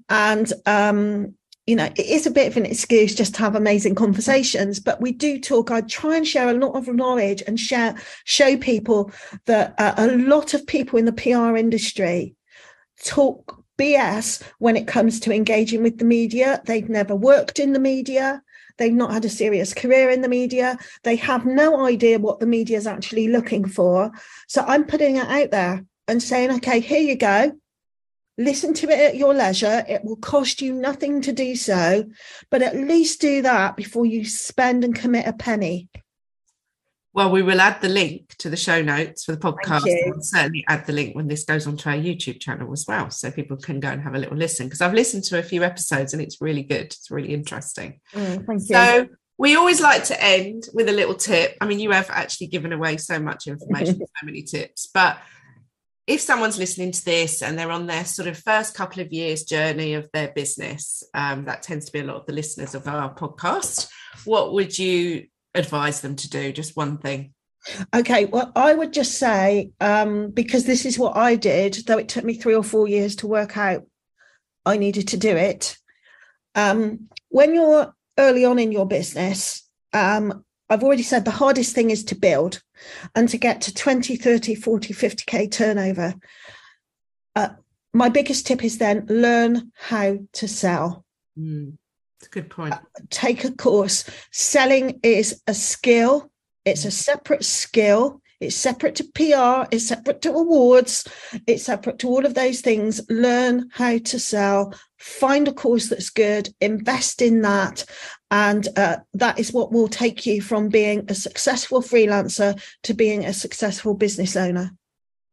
And, 0.07 0.51
um, 0.65 1.36
you 1.67 1.75
know, 1.75 1.86
it 1.86 2.05
is 2.05 2.25
a 2.25 2.31
bit 2.31 2.47
of 2.47 2.55
an 2.55 2.65
excuse 2.65 3.15
just 3.15 3.36
to 3.36 3.41
have 3.41 3.55
amazing 3.55 3.95
conversations, 3.95 4.79
but 4.79 5.01
we 5.01 5.12
do 5.12 5.38
talk. 5.39 5.69
I 5.69 5.81
try 5.81 6.15
and 6.15 6.27
share 6.27 6.49
a 6.49 6.53
lot 6.53 6.75
of 6.77 6.88
knowledge 6.88 7.43
and 7.45 7.59
share, 7.59 7.95
show 8.23 8.55
people 8.55 9.12
that 9.47 9.73
uh, 9.77 9.95
a 9.97 10.07
lot 10.15 10.53
of 10.53 10.65
people 10.65 10.97
in 10.97 11.05
the 11.05 11.13
PR 11.13 11.57
industry 11.57 12.36
talk 13.03 13.62
BS 13.77 14.43
when 14.59 14.75
it 14.75 14.88
comes 14.88 15.19
to 15.21 15.33
engaging 15.33 15.83
with 15.83 15.97
the 15.97 16.05
media. 16.05 16.62
They've 16.65 16.89
never 16.89 17.15
worked 17.15 17.59
in 17.59 17.73
the 17.73 17.79
media. 17.79 18.41
They've 18.77 18.93
not 18.93 19.13
had 19.13 19.25
a 19.25 19.29
serious 19.29 19.73
career 19.73 20.09
in 20.09 20.21
the 20.21 20.29
media. 20.29 20.77
They 21.03 21.15
have 21.17 21.45
no 21.45 21.86
idea 21.86 22.19
what 22.19 22.39
the 22.39 22.47
media 22.47 22.77
is 22.77 22.88
actually 22.88 23.27
looking 23.27 23.67
for. 23.67 24.12
So 24.47 24.63
I'm 24.67 24.86
putting 24.86 25.17
it 25.17 25.27
out 25.27 25.51
there 25.51 25.86
and 26.07 26.21
saying, 26.21 26.51
okay, 26.51 26.79
here 26.79 27.01
you 27.01 27.15
go. 27.15 27.53
Listen 28.38 28.73
to 28.73 28.89
it 28.89 28.99
at 28.99 29.15
your 29.15 29.33
leisure. 29.33 29.86
It 29.88 30.03
will 30.03 30.15
cost 30.15 30.62
you 30.62 30.73
nothing 30.73 31.21
to 31.21 31.31
do 31.31 31.55
so, 31.55 32.05
but 32.49 32.63
at 32.63 32.75
least 32.75 33.21
do 33.21 33.43
that 33.43 33.75
before 33.75 34.07
you 34.07 34.25
spend 34.25 34.83
and 34.83 34.95
commit 34.95 35.27
a 35.27 35.33
penny. 35.33 35.88
Well, 37.13 37.30
we 37.30 37.43
will 37.43 37.62
add 37.62 37.80
the 37.80 37.89
link 37.89 38.36
to 38.39 38.49
the 38.49 38.58
show 38.58 38.82
notes 38.82 39.23
for 39.23 39.34
the 39.34 39.38
podcast. 39.38 39.84
We'll 39.86 40.21
certainly 40.21 40.65
add 40.67 40.88
the 40.88 40.93
link 40.93 41.15
when 41.15 41.28
this 41.28 41.45
goes 41.45 41.67
onto 41.67 41.88
our 41.88 41.95
YouTube 41.95 42.39
channel 42.39 42.71
as 42.73 42.86
well, 42.88 43.12
so 43.12 43.30
people 43.30 43.56
can 43.56 43.80
go 43.80 43.89
and 43.89 44.02
have 44.02 44.15
a 44.15 44.17
little 44.17 44.36
listen. 44.36 44.65
Because 44.65 44.82
I've 44.82 44.95
listened 44.95 45.23
to 45.26 45.38
a 45.38 45.43
few 45.43 45.63
episodes 45.63 46.13
and 46.13 46.21
it's 46.21 46.41
really 46.41 46.63
good. 46.63 46.86
It's 46.86 47.12
really 47.12 47.34
interesting. 47.34 47.99
Mm, 48.13 48.47
thank 48.47 48.62
you. 48.62 48.65
So 48.65 49.08
we 49.38 49.56
always 49.56 49.80
like 49.80 50.06
to 50.06 50.23
end 50.23 50.63
with 50.73 50.89
a 50.89 50.91
little 50.91 51.13
tip. 51.13 51.56
I 51.62 51.67
mean, 51.67 51.80
you 51.80 51.91
have 51.91 52.10
actually 52.10 52.47
given 52.47 52.73
away 52.73 52.97
so 52.97 53.19
much 53.19 53.45
information, 53.45 53.97
so 53.99 54.26
many 54.26 54.41
tips, 54.41 54.89
but 54.91 55.19
if 56.06 56.19
someone's 56.19 56.58
listening 56.58 56.91
to 56.91 57.06
this 57.06 57.41
and 57.41 57.58
they're 57.58 57.71
on 57.71 57.88
their 57.88 58.04
sort 58.04 58.28
of 58.28 58.38
first 58.38 58.76
couple 58.76 59.02
of 59.02 59.13
years 59.13 59.43
journey 59.43 59.93
of 59.93 60.10
their 60.13 60.30
business, 60.30 61.02
um, 61.13 61.45
that 61.45 61.63
tends 61.63 61.86
to 61.86 61.93
be 61.93 61.99
a 61.99 62.04
lot 62.04 62.17
of 62.17 62.26
the 62.26 62.34
listeners 62.34 62.76
of 62.76 62.88
our 62.88 63.13
podcast. 63.13 63.88
What 64.26 64.54
would 64.54 64.78
you 64.78 65.28
advise 65.55 66.01
them 66.01 66.15
to 66.17 66.29
do? 66.29 66.51
Just 66.51 66.75
one 66.75 66.97
thing. 66.97 67.33
Okay, 67.95 68.25
well, 68.25 68.51
I 68.55 68.73
would 68.73 68.91
just 68.91 69.17
say, 69.17 69.71
um, 69.79 70.31
because 70.31 70.65
this 70.65 70.85
is 70.85 70.99
what 70.99 71.15
I 71.15 71.35
did, 71.35 71.75
though 71.87 71.97
it 71.97 72.09
took 72.09 72.25
me 72.25 72.33
three 72.33 72.55
or 72.55 72.63
four 72.63 72.87
years 72.87 73.15
to 73.17 73.27
work 73.27 73.57
out 73.57 73.85
I 74.65 74.77
needed 74.77 75.09
to 75.09 75.17
do 75.17 75.35
it. 75.35 75.77
Um, 76.55 77.09
when 77.29 77.53
you're 77.53 77.93
early 78.17 78.45
on 78.45 78.59
in 78.59 78.71
your 78.71 78.87
business, 78.87 79.67
um, 79.91 80.45
I've 80.69 80.83
already 80.83 81.03
said 81.03 81.25
the 81.25 81.31
hardest 81.31 81.75
thing 81.75 81.89
is 81.89 82.05
to 82.05 82.15
build 82.15 82.61
and 83.15 83.27
to 83.29 83.37
get 83.37 83.61
to 83.61 83.73
20, 83.73 84.15
30, 84.15 84.55
40, 84.55 84.93
50K 84.93 85.51
turnover. 85.51 86.15
Uh, 87.35 87.49
my 87.93 88.09
biggest 88.09 88.47
tip 88.47 88.63
is 88.63 88.77
then 88.77 89.05
learn 89.09 89.71
how 89.75 90.17
to 90.33 90.47
sell. 90.47 91.05
Mm 91.37 91.77
a 92.27 92.29
good 92.29 92.49
point. 92.49 92.73
Uh, 92.73 92.79
take 93.09 93.43
a 93.43 93.51
course. 93.51 94.05
Selling 94.31 94.99
is 95.03 95.41
a 95.47 95.53
skill, 95.53 96.31
it's 96.65 96.86
a 96.86 96.91
separate 96.91 97.45
skill. 97.45 98.21
It's 98.39 98.57
separate 98.57 98.95
to 98.95 99.05
PR, 99.05 99.69
it's 99.73 99.88
separate 99.88 100.21
to 100.23 100.31
awards, 100.33 101.07
it's 101.47 101.63
separate 101.63 101.97
to 101.99 102.09
all 102.09 102.25
of 102.25 102.33
those 102.33 102.59
things. 102.59 102.99
Learn 103.09 103.69
how 103.71 103.99
to 103.99 104.19
sell, 104.19 104.73
find 104.97 105.47
a 105.47 105.53
course 105.53 105.88
that's 105.88 106.09
good, 106.09 106.53
invest 106.59 107.21
in 107.21 107.41
that. 107.43 107.86
And 108.31 108.67
uh, 108.75 108.97
that 109.13 109.39
is 109.39 109.53
what 109.53 109.71
will 109.71 109.88
take 109.88 110.25
you 110.25 110.41
from 110.41 110.67
being 110.67 111.05
a 111.07 111.15
successful 111.15 111.81
freelancer 111.81 112.62
to 112.83 112.93
being 112.93 113.23
a 113.23 113.31
successful 113.31 113.93
business 113.93 114.36
owner. 114.36 114.71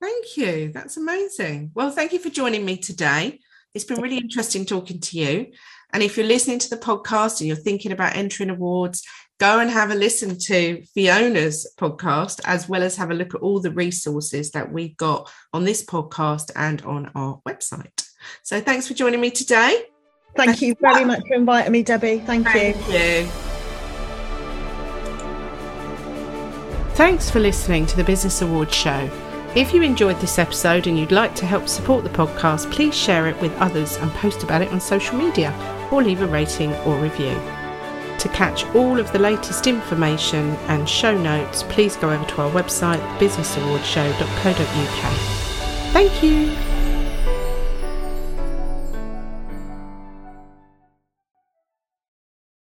Thank 0.00 0.36
you. 0.36 0.70
That's 0.72 0.96
amazing. 0.96 1.72
Well, 1.74 1.90
thank 1.90 2.12
you 2.12 2.20
for 2.20 2.30
joining 2.30 2.64
me 2.64 2.76
today. 2.76 3.40
It's 3.74 3.84
been 3.84 4.00
really 4.00 4.18
interesting 4.18 4.64
talking 4.64 5.00
to 5.00 5.18
you. 5.18 5.52
And 5.92 6.02
if 6.02 6.16
you're 6.16 6.26
listening 6.26 6.58
to 6.60 6.70
the 6.70 6.76
podcast 6.76 7.40
and 7.40 7.48
you're 7.48 7.56
thinking 7.56 7.92
about 7.92 8.16
entering 8.16 8.50
awards, 8.50 9.02
go 9.40 9.58
and 9.58 9.70
have 9.70 9.90
a 9.90 9.94
listen 9.94 10.38
to 10.38 10.82
Fiona's 10.94 11.66
podcast, 11.78 12.40
as 12.44 12.68
well 12.68 12.82
as 12.82 12.96
have 12.96 13.10
a 13.10 13.14
look 13.14 13.34
at 13.34 13.40
all 13.40 13.58
the 13.58 13.72
resources 13.72 14.50
that 14.52 14.70
we've 14.70 14.96
got 14.96 15.30
on 15.52 15.64
this 15.64 15.84
podcast 15.84 16.52
and 16.54 16.82
on 16.82 17.10
our 17.14 17.40
website. 17.48 18.06
So 18.42 18.60
thanks 18.60 18.86
for 18.86 18.94
joining 18.94 19.20
me 19.20 19.30
today. 19.30 19.84
Thank 20.36 20.62
you 20.62 20.76
very 20.80 21.04
much 21.04 21.26
for 21.26 21.34
inviting 21.34 21.72
me, 21.72 21.82
Debbie. 21.82 22.18
Thank, 22.20 22.46
Thank 22.46 22.76
you. 22.88 22.94
you. 22.94 23.26
Thanks 26.94 27.30
for 27.30 27.40
listening 27.40 27.86
to 27.86 27.96
the 27.96 28.04
Business 28.04 28.42
Awards 28.42 28.74
Show. 28.74 29.10
If 29.56 29.74
you 29.74 29.82
enjoyed 29.82 30.20
this 30.20 30.38
episode 30.38 30.86
and 30.86 30.98
you'd 30.98 31.10
like 31.10 31.34
to 31.36 31.46
help 31.46 31.66
support 31.66 32.04
the 32.04 32.10
podcast, 32.10 32.70
please 32.70 32.94
share 32.94 33.26
it 33.26 33.40
with 33.40 33.52
others 33.56 33.96
and 33.96 34.10
post 34.12 34.44
about 34.44 34.62
it 34.62 34.70
on 34.70 34.80
social 34.80 35.16
media 35.16 35.50
or 35.90 36.02
leave 36.02 36.22
a 36.22 36.26
rating 36.26 36.74
or 36.86 36.96
review. 36.98 37.34
To 38.18 38.28
catch 38.28 38.64
all 38.74 38.98
of 39.00 39.10
the 39.12 39.18
latest 39.18 39.66
information 39.66 40.50
and 40.68 40.88
show 40.88 41.16
notes, 41.16 41.62
please 41.64 41.96
go 41.96 42.10
over 42.10 42.24
to 42.24 42.42
our 42.42 42.50
website, 42.50 43.00
businessawardshow.co.uk. 43.18 45.12
Thank 45.92 46.22
you. 46.22 46.69